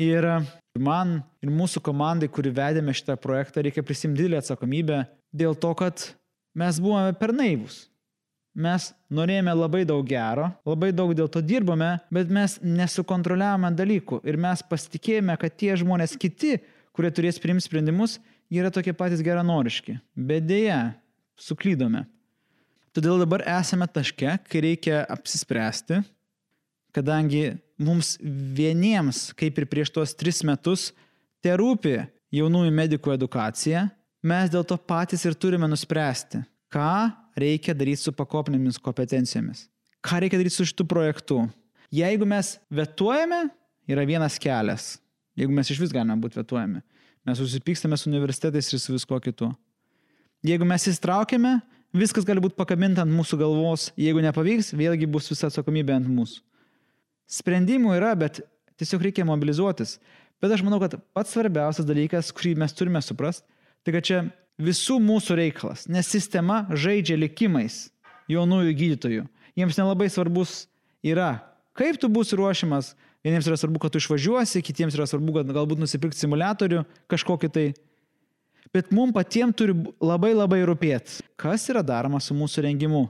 Ir 0.00 0.26
man 0.74 1.20
ir 1.44 1.52
mūsų 1.54 1.82
komandai, 1.86 2.28
kuri 2.30 2.50
vedėme 2.54 2.94
šitą 2.94 3.16
projektą, 3.20 3.62
reikia 3.62 3.84
prisimti 3.86 4.24
didelį 4.24 4.40
atsakomybę 4.40 5.04
dėl 5.34 5.54
to, 5.58 5.70
kad 5.78 6.08
mes 6.58 6.80
buvome 6.82 7.14
per 7.18 7.34
naivus. 7.34 7.84
Mes 8.54 8.92
norėjome 9.10 9.50
labai 9.54 9.82
daug 9.86 10.06
gero, 10.06 10.48
labai 10.66 10.92
daug 10.94 11.10
dėl 11.18 11.26
to 11.30 11.42
dirbome, 11.42 11.96
bet 12.14 12.30
mes 12.30 12.60
nesukontroliavome 12.62 13.72
dalykų 13.74 14.20
ir 14.22 14.38
mes 14.38 14.62
pasitikėjome, 14.70 15.34
kad 15.42 15.56
tie 15.58 15.72
žmonės 15.78 16.14
kiti, 16.18 16.60
kurie 16.94 17.10
turės 17.10 17.40
priimti 17.42 17.66
sprendimus, 17.66 18.20
yra 18.54 18.70
tokie 18.70 18.94
patys 18.94 19.24
geranoriški. 19.26 19.96
Bet 20.14 20.46
dėja, 20.46 20.94
suklydome. 21.34 22.04
Todėl 22.94 23.18
dabar 23.24 23.42
esame 23.56 23.88
taške, 23.90 24.36
kai 24.46 24.62
reikia 24.62 25.02
apsispręsti, 25.10 26.04
kadangi 26.94 27.56
mums 27.80 28.14
vieniems, 28.22 29.32
kaip 29.36 29.58
ir 29.58 29.66
prieš 29.70 29.92
tuos 29.94 30.14
tris 30.16 30.42
metus, 30.46 30.92
te 31.42 31.52
rūpi 31.58 31.98
jaunųjų 32.34 32.72
medikų 32.74 33.14
edukacija, 33.16 33.88
mes 34.24 34.52
dėl 34.52 34.64
to 34.66 34.78
patys 34.78 35.26
ir 35.26 35.36
turime 35.36 35.68
nuspręsti, 35.70 36.44
ką 36.72 37.10
reikia 37.38 37.74
daryti 37.76 38.06
su 38.06 38.14
pakopinėmis 38.14 38.80
kompetencijomis, 38.82 39.66
ką 40.04 40.22
reikia 40.24 40.40
daryti 40.40 40.56
su 40.56 40.68
šitų 40.70 40.86
projektu. 40.90 41.42
Jeigu 41.94 42.26
mes 42.26 42.56
vetuojame, 42.74 43.44
yra 43.90 44.06
vienas 44.08 44.38
kelias. 44.40 44.94
Jeigu 45.38 45.54
mes 45.54 45.68
iš 45.70 45.82
vis 45.82 45.92
galime 45.94 46.16
būti 46.22 46.38
vetuojami, 46.38 46.80
mes 47.26 47.38
susipykstame 47.40 47.98
su 47.98 48.08
universitetais 48.10 48.70
ir 48.70 48.80
su 48.82 48.94
visko 48.94 49.18
kitu. 49.22 49.50
Jeigu 50.46 50.66
mes 50.68 50.86
įsitraukiame, 50.86 51.56
viskas 51.94 52.26
gali 52.26 52.42
būti 52.42 52.58
pakabinta 52.58 53.02
ant 53.02 53.14
mūsų 53.14 53.38
galvos, 53.40 53.88
jeigu 53.98 54.22
nepavyks, 54.22 54.72
vėlgi 54.78 55.08
bus 55.10 55.30
visa 55.32 55.50
atsakomybė 55.50 55.96
ant 55.98 56.10
mūsų. 56.10 56.42
Sprendimų 57.30 57.96
yra, 57.96 58.12
bet 58.18 58.42
tiesiog 58.80 59.06
reikia 59.06 59.26
mobilizuotis. 59.28 59.98
Bet 60.42 60.52
aš 60.52 60.64
manau, 60.66 60.80
kad 60.82 60.98
pats 61.16 61.32
svarbiausias 61.32 61.86
dalykas, 61.88 62.32
kurį 62.36 62.54
mes 62.60 62.74
turime 62.76 63.00
suprasti, 63.04 63.46
tai 63.84 63.94
kad 63.96 64.06
čia 64.06 64.18
visų 64.60 64.98
mūsų 65.02 65.38
reikalas, 65.38 65.86
nes 65.90 66.08
sistema 66.10 66.64
žaidžia 66.70 67.16
likimais 67.18 67.88
jaunųjų 68.30 68.74
gydytojų. 68.80 69.24
Jiems 69.58 69.78
nelabai 69.78 70.10
svarbus 70.10 70.64
yra, 71.04 71.38
kaip 71.78 71.98
tu 72.00 72.10
būsi 72.10 72.38
ruošiamas. 72.38 72.94
Vieniems 73.24 73.46
yra 73.48 73.56
svarbu, 73.56 73.80
kad 73.80 73.94
tu 73.94 74.02
išvažiuosi, 74.02 74.60
kitiems 74.60 74.96
yra 74.98 75.06
svarbu, 75.08 75.38
kad 75.38 75.52
galbūt 75.56 75.80
nusipirkti 75.80 76.20
simulatorių 76.20 76.82
kažkokį 77.08 77.48
tai. 77.54 77.66
Bet 78.74 78.90
mums 78.92 79.14
patiems 79.16 79.56
turi 79.56 79.72
labai 80.02 80.34
labai 80.34 80.60
rūpėti, 80.68 81.22
kas 81.40 81.64
yra 81.72 81.80
daroma 81.86 82.20
su 82.20 82.36
mūsų 82.36 82.66
rengimu. 82.66 83.06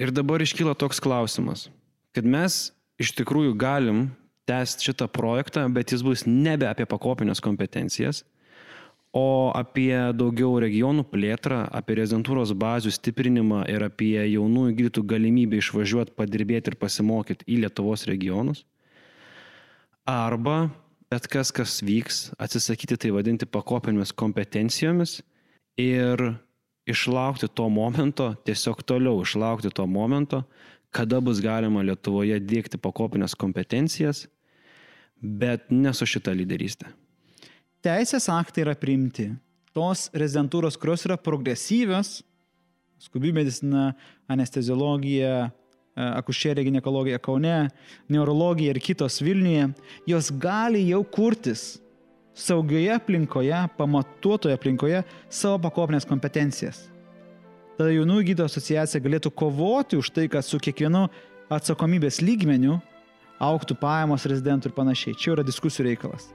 Ir 0.00 0.12
dabar 0.12 0.44
iškyla 0.44 0.74
toks 0.76 1.00
klausimas, 1.00 1.68
kad 2.16 2.28
mes 2.28 2.66
iš 3.00 3.14
tikrųjų 3.18 3.54
galim 3.58 4.10
tęsti 4.50 4.90
šitą 4.90 5.08
projektą, 5.12 5.64
bet 5.72 5.94
jis 5.94 6.04
bus 6.04 6.26
nebe 6.26 6.68
apie 6.68 6.86
pakopinės 6.88 7.40
kompetencijas, 7.44 8.24
o 9.16 9.50
apie 9.56 9.94
daugiau 10.14 10.60
regionų 10.62 11.04
plėtrą, 11.10 11.64
apie 11.74 11.96
rezidentūros 11.98 12.52
bazių 12.54 12.92
stiprinimą 12.94 13.64
ir 13.70 13.82
apie 13.88 14.14
jaunųjų 14.30 14.76
gydytojų 14.78 15.08
galimybę 15.14 15.58
išvažiuoti, 15.58 16.14
padirbėti 16.18 16.70
ir 16.70 16.78
pasimokyti 16.78 17.48
į 17.50 17.64
Lietuvos 17.64 18.06
regionus. 18.10 18.62
Arba 20.06 20.68
bet 21.10 21.26
kas, 21.30 21.50
kas 21.50 21.80
vyks, 21.82 22.30
atsisakyti 22.38 22.98
tai 23.02 23.10
vadinti 23.14 23.48
pakopinėmis 23.50 24.14
kompetencijomis 24.14 25.18
ir 25.80 26.22
išlaukti 26.90 27.50
to 27.54 27.66
momento, 27.70 28.30
tiesiog 28.46 28.84
toliau 28.86 29.24
išlaukti 29.24 29.72
to 29.74 29.86
momento, 29.90 30.44
kada 30.90 31.20
bus 31.22 31.40
galima 31.42 31.84
Lietuvoje 31.86 32.40
dėkti 32.42 32.80
pakopinės 32.82 33.36
kompetencijas, 33.38 34.26
bet 35.20 35.68
ne 35.70 35.92
su 35.94 36.08
šita 36.08 36.34
lyderystė. 36.34 36.90
Teisės 37.84 38.26
aktai 38.32 38.64
yra 38.66 38.74
priimti, 38.76 39.30
tos 39.76 40.08
rezidentūros, 40.12 40.76
kurios 40.80 41.06
yra 41.08 41.16
progresyvios, 41.20 42.20
skubi 43.00 43.32
medicina, 43.32 43.94
anesteziologija, 44.28 45.36
e, 45.48 46.08
akušerė, 46.20 46.66
gynekologija 46.66 47.20
Kaune, 47.22 47.70
neurologija 48.12 48.74
ir 48.74 48.82
kitos 48.84 49.22
Vilniuje, 49.24 49.70
jos 50.10 50.28
gali 50.42 50.82
jau 50.90 51.00
kurtis 51.08 51.78
saugioje 52.36 52.92
aplinkoje, 52.94 53.56
pamatuotoje 53.78 54.58
aplinkoje 54.58 55.02
savo 55.28 55.60
pakopinės 55.64 56.08
kompetencijas. 56.08 56.89
Tada 57.78 57.92
jaunųjų 57.94 58.26
gydytojų 58.30 58.50
asociacija 58.50 59.02
galėtų 59.04 59.32
kovoti 59.32 59.98
už 60.00 60.10
tai, 60.16 60.26
kad 60.32 60.44
su 60.44 60.58
kiekvienu 60.60 61.06
atsakomybės 61.50 62.20
lygmeniu 62.22 62.78
auktų 63.40 63.76
pajamos 63.80 64.26
rezidentų 64.28 64.70
ir 64.70 64.76
panašiai. 64.76 65.16
Čia 65.16 65.34
yra 65.36 65.46
diskusijų 65.46 65.88
reikalas. 65.88 66.28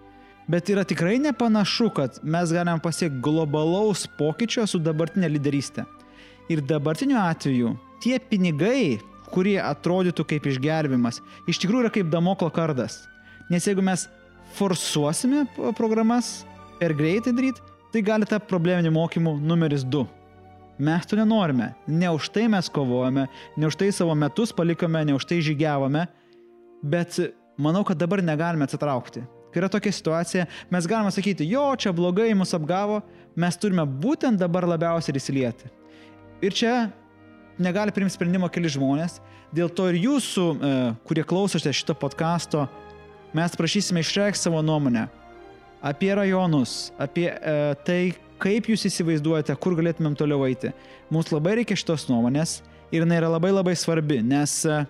Bet 0.49 0.69
yra 0.69 0.83
tikrai 0.85 1.17
nepanašu, 1.21 1.89
kad 1.97 2.19
mes 2.21 2.51
galime 2.53 2.81
pasiekti 2.81 3.21
globalaus 3.25 4.05
pokyčio 4.17 4.65
su 4.69 4.81
dabartinė 4.81 5.31
lyderystė. 5.33 5.85
Ir 6.53 6.61
dabartiniu 6.61 7.17
atveju 7.17 7.73
tie 8.03 8.19
pinigai, 8.21 8.99
kurie 9.33 9.57
atrodytų 9.61 10.25
kaip 10.29 10.45
išgelbimas, 10.49 11.21
iš 11.49 11.61
tikrųjų 11.63 11.87
yra 11.87 11.93
kaip 11.93 12.11
damoklo 12.13 12.51
kardas. 12.53 12.99
Nes 13.49 13.65
jeigu 13.65 13.81
mes 13.85 14.05
forsuosime 14.57 15.47
programas 15.77 16.43
per 16.79 16.93
greitai 16.93 17.33
daryti, 17.33 17.65
tai 17.93 18.05
gali 18.05 18.29
tapti 18.29 18.51
probleminių 18.51 18.93
mokymų 18.93 19.39
numeris 19.41 19.85
2. 19.87 20.05
Mes 20.77 21.05
to 21.07 21.15
nenorime. 21.15 21.71
Ne 21.87 22.09
už 22.11 22.29
tai 22.35 22.49
mes 22.51 22.67
kovojame, 22.69 23.27
ne 23.55 23.67
už 23.67 23.77
tai 23.79 23.91
savo 23.95 24.15
metus 24.15 24.51
palikome, 24.51 25.05
ne 25.07 25.15
už 25.15 25.23
tai 25.25 25.39
žygiavome, 25.39 26.03
bet 26.83 27.15
manau, 27.57 27.85
kad 27.87 27.97
dabar 27.97 28.23
negalime 28.23 28.67
atsitraukti. 28.67 29.23
Kai 29.53 29.61
yra 29.63 29.69
tokia 29.71 29.93
situacija, 29.95 30.45
mes 30.67 30.87
galime 30.87 31.13
sakyti, 31.15 31.47
jo, 31.47 31.63
čia 31.79 31.93
blogai 31.95 32.33
mus 32.35 32.51
apgavo, 32.57 32.99
mes 33.39 33.55
turime 33.55 33.85
būtent 33.87 34.35
dabar 34.41 34.67
labiausiai 34.67 35.15
įsilieti. 35.15 35.71
Ir 36.43 36.51
čia 36.51 36.73
negali 37.55 37.93
priimti 37.95 38.17
sprendimo 38.17 38.49
keli 38.51 38.67
žmonės, 38.75 39.21
dėl 39.55 39.71
to 39.71 39.87
ir 39.87 40.01
jūsų, 40.03 40.45
e, 40.51 40.73
kurie 41.07 41.23
klausote 41.23 41.71
šito 41.71 41.95
podkasto, 41.95 42.65
mes 43.35 43.55
prašysime 43.55 44.03
išreikšti 44.03 44.49
savo 44.49 44.59
nuomonę 44.59 45.07
apie 45.85 46.11
rajonus, 46.19 46.91
apie 46.99 47.29
e, 47.31 47.55
tai, 47.87 48.01
kaip 48.41 48.69
jūs 48.71 48.85
įsivaizduojate, 48.89 49.55
kur 49.61 49.77
galėtumėm 49.77 50.17
toliau 50.19 50.45
eiti. 50.47 50.73
Mums 51.13 51.31
labai 51.33 51.59
reikia 51.61 51.77
šitos 51.79 52.07
nuomonės 52.09 52.59
ir 52.91 53.03
jinai 53.03 53.19
yra 53.21 53.31
labai 53.35 53.53
labai 53.55 53.75
svarbi, 53.79 54.21
nes 54.25 54.59
e, 54.69 54.83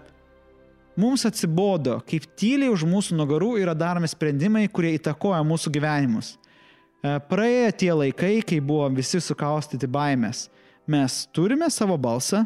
Mums 0.95 1.25
atsibodo, 1.27 1.97
kaip 2.07 2.23
tyliai 2.39 2.71
už 2.71 2.85
mūsų 2.87 3.17
nugarų 3.19 3.57
yra 3.59 3.73
daromi 3.75 4.07
sprendimai, 4.07 4.63
kurie 4.71 4.93
įtakoja 4.95 5.41
mūsų 5.43 5.73
gyvenimus. 5.75 6.29
E, 7.03 7.17
praėjo 7.27 7.73
tie 7.81 7.89
laikai, 7.91 8.37
kai 8.47 8.61
buvo 8.63 8.87
visi 8.95 9.19
sukaustyti 9.19 9.89
baimės. 9.91 10.45
Mes 10.87 11.25
turime 11.35 11.67
savo 11.73 11.97
balsą, 11.99 12.45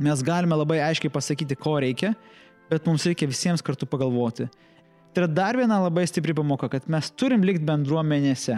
mes 0.00 0.24
galime 0.24 0.56
labai 0.56 0.80
aiškiai 0.86 1.12
pasakyti, 1.12 1.58
ko 1.60 1.76
reikia, 1.84 2.14
bet 2.72 2.88
mums 2.88 3.04
reikia 3.04 3.28
visiems 3.28 3.60
kartu 3.60 3.84
pagalvoti. 3.84 4.48
Tai 5.12 5.26
yra 5.26 5.28
dar 5.28 5.60
viena 5.60 5.82
labai 5.84 6.06
stipri 6.08 6.32
pamoka, 6.38 6.70
kad 6.72 6.88
mes 6.88 7.12
turim 7.12 7.44
likti 7.44 7.66
bendruomenėse. 7.68 8.56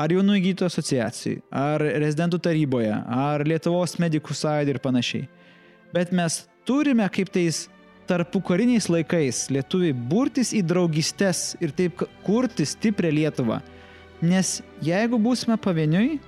Ar 0.00 0.12
jaunų 0.14 0.38
įgytų 0.38 0.64
asociacijai, 0.64 1.42
ar 1.52 1.82
rezidentų 1.82 2.38
taryboje, 2.40 2.94
ar 2.94 3.42
Lietuvos 3.44 3.98
medikų 4.00 4.32
sąjūdį 4.38 4.72
ir 4.72 4.80
panašiai. 4.80 5.26
Bet 5.92 6.14
mes 6.16 6.44
turime 6.64 7.04
kaip 7.12 7.28
tais 7.34 7.66
tarpu 8.08 8.40
kariniais 8.40 8.88
laikais 8.88 9.44
lietuviai 9.52 9.92
burtis 9.92 10.54
į 10.56 10.62
draugystes 10.66 11.52
ir 11.60 11.74
taip 11.76 12.06
kurti 12.24 12.64
stiprią 12.66 13.12
Lietuvą. 13.18 13.60
Nes 14.24 14.58
jeigu 14.84 15.20
būsime 15.20 15.58
pavieniui, 15.60 16.18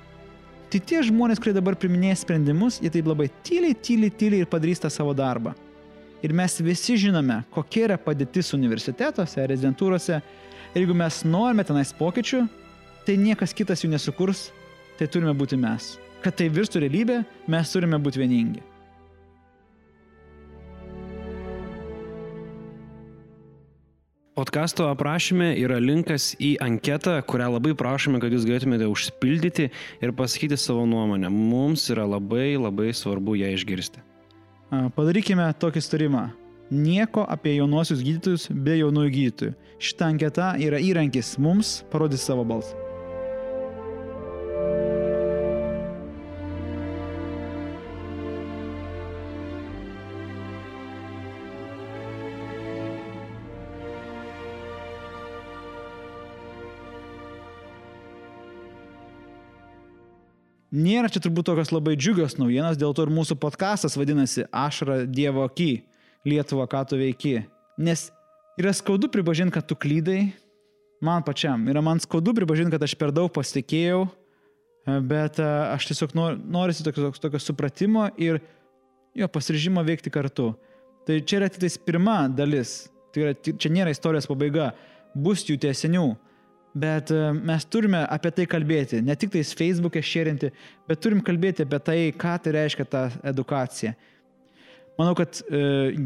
tai 0.73 0.81
tie 0.81 1.03
žmonės, 1.09 1.41
kurie 1.41 1.57
dabar 1.57 1.77
priminės 1.77 2.27
sprendimus, 2.27 2.79
jie 2.81 2.93
taip 2.93 3.09
labai 3.09 3.31
tyliai, 3.47 3.75
tyliai, 3.75 4.13
tyliai 4.13 4.45
ir 4.45 4.53
padarys 4.53 4.85
tą 4.85 4.93
savo 4.93 5.17
darbą. 5.17 5.57
Ir 6.23 6.33
mes 6.37 6.61
visi 6.63 6.95
žinome, 7.01 7.41
kokia 7.53 7.89
yra 7.89 7.99
padėtis 7.99 8.53
universitetuose, 8.55 9.43
rezidentūrose. 9.51 10.21
Ir 10.73 10.85
jeigu 10.85 10.95
mes 10.97 11.25
norime 11.27 11.65
tenais 11.67 11.91
pokyčių, 11.99 12.45
tai 13.07 13.19
niekas 13.21 13.55
kitas 13.57 13.85
jų 13.85 13.93
nesukurs, 13.93 14.51
tai 14.99 15.09
turime 15.11 15.35
būti 15.37 15.59
mes. 15.61 15.97
Kad 16.23 16.39
tai 16.39 16.51
virstų 16.53 16.85
realybė, 16.85 17.23
mes 17.51 17.73
turime 17.75 17.99
būti 17.99 18.23
vieningi. 18.23 18.63
Podkasto 24.33 24.87
aprašyme 24.89 25.51
yra 25.61 25.77
linkas 25.77 26.31
į 26.41 26.55
anketą, 26.65 27.19
kurią 27.29 27.51
labai 27.53 27.75
prašome, 27.77 28.17
kad 28.23 28.33
jūs 28.33 28.47
galėtumėte 28.49 28.89
užpildyti 28.89 29.69
ir 30.01 30.15
pasakyti 30.17 30.57
savo 30.57 30.87
nuomonę. 30.89 31.29
Mums 31.29 31.85
yra 31.93 32.09
labai 32.09 32.55
labai 32.57 32.95
svarbu 32.97 33.37
ją 33.43 33.53
išgirsti. 33.53 34.01
Padarykime 34.97 35.51
tokį 35.61 35.83
starimą. 35.85 36.31
Nieko 36.73 37.27
apie 37.29 37.59
jaunuosius 37.59 38.01
gydytojus 38.01 38.49
be 38.51 38.79
jaunųjų 38.81 39.13
gydytojų. 39.19 39.57
Šitą 39.77 40.09
anketą 40.15 40.55
yra 40.65 40.81
įrankis 40.81 41.37
mums 41.37 41.83
parodyti 41.93 42.25
savo 42.25 42.49
balsą. 42.49 42.82
Nėra 60.73 61.11
čia 61.13 61.21
turbūt 61.21 61.51
tokios 61.51 61.69
labai 61.69 61.99
džiugios 62.01 62.39
naujienos, 62.41 62.79
dėl 62.81 62.95
to 62.97 63.05
ir 63.05 63.13
mūsų 63.13 63.37
podkastas 63.41 63.93
vadinasi 64.01 64.47
Ašra 64.49 65.03
Dievo 65.05 65.45
aky, 65.45 65.83
Lietuva, 66.25 66.65
ką 66.71 66.81
tu 66.89 66.97
veiki. 66.97 67.43
Nes 67.77 68.07
yra 68.57 68.73
skaudu 68.73 69.11
pripažinti, 69.13 69.53
kad 69.53 69.67
tu 69.69 69.77
klydai, 69.77 70.31
man 71.05 71.25
pačiam. 71.27 71.67
Yra 71.69 71.83
man 71.85 72.01
skaudu 72.01 72.33
pripažinti, 72.39 72.73
kad 72.73 72.87
aš 72.87 72.95
per 72.97 73.13
daug 73.13 73.29
pasitikėjau, 73.37 74.07
bet 75.11 75.43
e, 75.43 75.51
aš 75.75 75.91
tiesiog 75.91 76.17
nor, 76.17 76.41
norisi 76.41 76.87
tokio, 76.87 77.13
tokio 77.21 77.43
supratimo 77.43 78.09
ir 78.17 78.41
jo 79.19 79.29
pasiryžimo 79.29 79.85
veikti 79.85 80.13
kartu. 80.15 80.55
Tai 81.05 81.21
čia 81.21 81.43
yra 81.43 81.51
tik 81.53 81.83
pirma 81.85 82.23
dalis, 82.33 82.87
tai 83.13 83.27
yra, 83.27 83.37
čia 83.37 83.77
nėra 83.77 83.93
istorijos 83.93 84.31
pabaiga, 84.31 84.73
bus 85.13 85.45
jų 85.45 85.59
tiesinių. 85.67 86.07
Bet 86.73 87.11
e, 87.13 87.33
mes 87.33 87.65
turime 87.69 88.01
apie 88.09 88.31
tai 88.33 88.47
kalbėti, 88.49 89.03
ne 89.05 89.17
tik 89.19 89.35
tais 89.35 89.51
Facebook'e 89.57 90.01
šėrinti, 90.01 90.49
bet 90.89 91.03
turim 91.05 91.21
kalbėti 91.25 91.67
apie 91.67 91.81
tai, 91.85 91.99
ką 92.17 92.39
tai 92.41 92.55
reiškia 92.57 92.87
ta 92.89 93.03
edukacija. 93.29 93.93
Manau, 94.97 95.13
kad 95.17 95.43
e, 95.45 95.61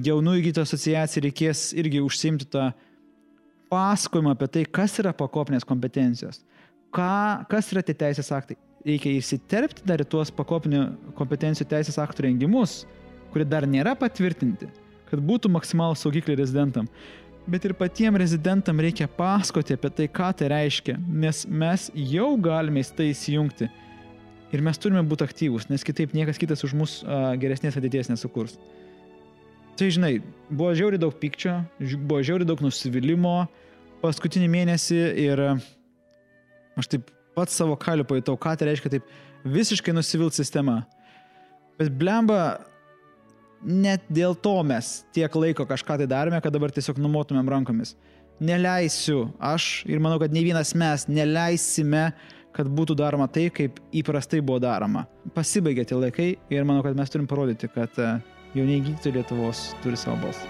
jaunų 0.06 0.40
įgyto 0.40 0.64
asociacijai 0.66 1.28
reikės 1.28 1.68
irgi 1.78 2.02
užsimti 2.02 2.48
tą 2.50 2.70
pasakojimą 3.70 4.34
apie 4.34 4.48
tai, 4.56 4.64
kas 4.78 4.94
yra 5.02 5.12
pakopinės 5.14 5.66
kompetencijos, 5.66 6.42
ką, 6.94 7.46
kas 7.50 7.70
yra 7.74 7.82
tie 7.86 7.94
teisės 7.98 8.32
aktai. 8.34 8.58
Reikia 8.86 9.16
įsiterpti 9.18 9.86
dar 9.86 10.02
į 10.02 10.06
tuos 10.10 10.30
pakopinių 10.34 10.82
kompetencijų 11.18 11.66
teisės 11.70 11.98
aktų 12.02 12.28
rengimus, 12.28 12.84
kurie 13.34 13.46
dar 13.46 13.66
nėra 13.70 13.96
patvirtinti, 13.98 14.68
kad 15.10 15.22
būtų 15.30 15.50
maksimalų 15.54 15.98
saugikliai 15.98 16.38
rezidentam 16.38 16.86
bet 17.50 17.64
ir 17.64 17.74
patiems 17.78 18.18
rezidentam 18.20 18.80
reikia 18.82 19.08
pasakoti 19.10 19.76
apie 19.76 19.90
tai, 19.94 20.06
ką 20.10 20.30
tai 20.38 20.50
reiškia, 20.52 20.96
nes 20.98 21.44
mes 21.46 21.90
jau 22.12 22.32
galime 22.42 22.82
į 22.82 22.94
tai 22.98 23.10
įsijungti. 23.12 23.68
Ir 24.54 24.62
mes 24.62 24.78
turime 24.78 25.02
būti 25.06 25.26
aktyvūs, 25.26 25.66
nes 25.70 25.82
kitaip 25.84 26.14
niekas 26.14 26.38
kitas 26.38 26.62
už 26.66 26.74
mus 26.78 27.00
a, 27.02 27.34
geresnės 27.40 27.78
ateities 27.78 28.10
nesukurs. 28.12 28.54
Tai 29.76 29.88
žinai, 29.92 30.14
buvo 30.48 30.70
žiauri 30.76 31.00
daug 31.02 31.14
pykčio, 31.20 31.58
buvo 32.06 32.22
žiauri 32.24 32.46
daug 32.48 32.62
nusivylimų 32.64 33.36
paskutinį 34.00 34.48
mėnesį 34.52 35.00
ir 35.26 35.42
aš 36.78 36.88
taip 36.92 37.10
pats 37.36 37.58
savo 37.58 37.76
kaliu 37.76 38.06
pajutau, 38.08 38.38
ką 38.40 38.54
tai 38.56 38.70
reiškia 38.70 38.94
taip 38.96 39.10
visiškai 39.44 39.92
nusivilt 39.94 40.36
sistema. 40.36 40.80
Bet 41.76 41.92
blemba, 41.98 42.62
net 43.66 44.06
dėl 44.08 44.36
to 44.38 44.54
mes 44.66 45.02
tiek 45.14 45.34
laiko 45.34 45.66
kažką 45.66 45.98
tai 46.00 46.06
darėme, 46.10 46.38
kad 46.42 46.54
dabar 46.54 46.72
tiesiog 46.74 47.00
numotumėm 47.02 47.50
rankomis. 47.50 47.96
Neleisiu 48.38 49.26
aš 49.40 49.82
ir 49.88 50.00
manau, 50.02 50.20
kad 50.22 50.32
ne 50.32 50.44
vienas 50.44 50.74
mes 50.76 51.06
neleisime, 51.08 52.10
kad 52.56 52.70
būtų 52.72 52.96
daroma 52.96 53.26
tai, 53.28 53.48
kaip 53.52 53.80
įprastai 53.96 54.40
buvo 54.44 54.60
daroma. 54.62 55.06
Pasibaigė 55.36 55.84
tie 55.88 55.98
laikai 55.98 56.30
ir 56.52 56.68
manau, 56.68 56.84
kad 56.86 56.96
mes 56.96 57.12
turim 57.12 57.28
parodyti, 57.28 57.68
kad 57.72 58.00
e, 58.00 58.16
jauniai 58.56 58.84
gydytojai 58.86 59.18
Lietuvos 59.18 59.70
turi 59.82 59.98
savo 60.00 60.20
balsą. 60.24 60.48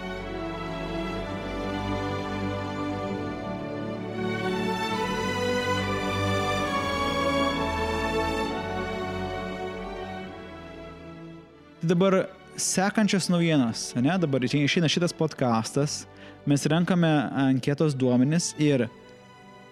Dabar 11.87 12.24
sekančios 12.57 13.29
naujienos, 13.29 13.90
ne, 14.01 14.12
dabar 14.19 14.45
išeina 14.45 14.88
šitas 14.88 15.12
podcastas, 15.16 16.05
mes 16.49 16.66
renkame 16.66 17.11
anketos 17.47 17.95
duomenis 17.95 18.55
ir 18.59 18.88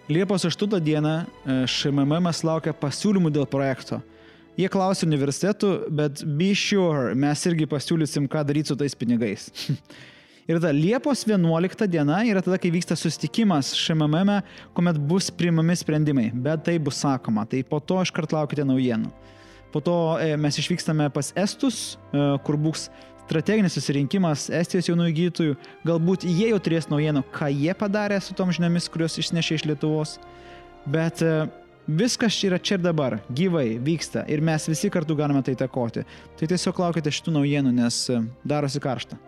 Liepos 0.08 0.44
8 0.44 0.80
dieną 0.84 1.12
e, 1.24 1.54
ŠMM 1.64 2.28
laukia 2.44 2.74
pasiūlymų 2.76 3.30
dėl 3.32 3.46
projekto. 3.48 4.02
Jie 4.54 4.68
klausia 4.68 5.06
universitetų, 5.08 5.70
bet 5.88 6.20
be 6.38 6.50
sure, 6.54 7.14
mes 7.16 7.46
irgi 7.48 7.66
pasiūlysim, 7.66 8.28
ką 8.28 8.44
daryti 8.44 8.70
su 8.70 8.76
tais 8.76 8.94
pinigais. 8.94 9.48
Ir 10.44 10.58
tada 10.58 10.74
Liepos 10.76 11.24
11 11.24 11.88
diena 11.88 12.18
yra 12.28 12.42
tada, 12.44 12.58
kai 12.60 12.68
vyksta 12.68 12.92
susitikimas 13.00 13.72
šiame, 13.80 14.42
kuomet 14.76 15.00
bus 15.00 15.30
priimami 15.32 15.72
sprendimai, 15.80 16.26
bet 16.36 16.66
tai 16.68 16.76
bus 16.76 17.00
sakoma, 17.00 17.46
tai 17.48 17.62
po 17.64 17.80
to 17.80 18.02
iškart 18.04 18.36
laukite 18.36 18.66
naujienų. 18.68 19.08
Po 19.74 19.82
to 19.82 19.96
e, 20.22 20.36
mes 20.38 20.58
išvykstame 20.60 21.08
pas 21.10 21.32
Estus, 21.34 21.96
e, 22.14 22.22
kur 22.46 22.58
bus 22.60 22.86
strateginis 23.24 23.74
susirinkimas 23.74 24.46
Estijos 24.54 24.86
jaunų 24.86 25.08
įgytojų, 25.10 25.56
galbūt 25.88 26.28
jie 26.28 26.52
jau 26.52 26.60
turės 26.62 26.86
naujienų, 26.92 27.24
ką 27.34 27.50
jie 27.50 27.74
padarė 27.74 28.20
su 28.22 28.36
tom 28.38 28.52
žiniomis, 28.54 28.86
kurios 28.92 29.18
išnešė 29.18 29.58
iš 29.58 29.66
Lietuvos. 29.72 30.16
Bet 30.86 31.24
e, 31.26 31.34
Viskas 31.84 32.32
čia 32.32 32.46
yra 32.48 32.56
čia 32.64 32.78
ir 32.78 32.80
dabar, 32.80 33.18
gyvai 33.28 33.74
vyksta 33.76 34.22
ir 34.32 34.40
mes 34.40 34.64
visi 34.70 34.88
kartu 34.88 35.12
galime 35.18 35.42
tai 35.44 35.52
takoti. 35.52 36.06
Tai 36.40 36.48
tiesiog 36.48 36.80
laukite 36.80 37.12
šitų 37.12 37.34
naujienų, 37.36 37.74
nes 37.76 37.98
darosi 38.40 38.80
karšta. 38.80 39.18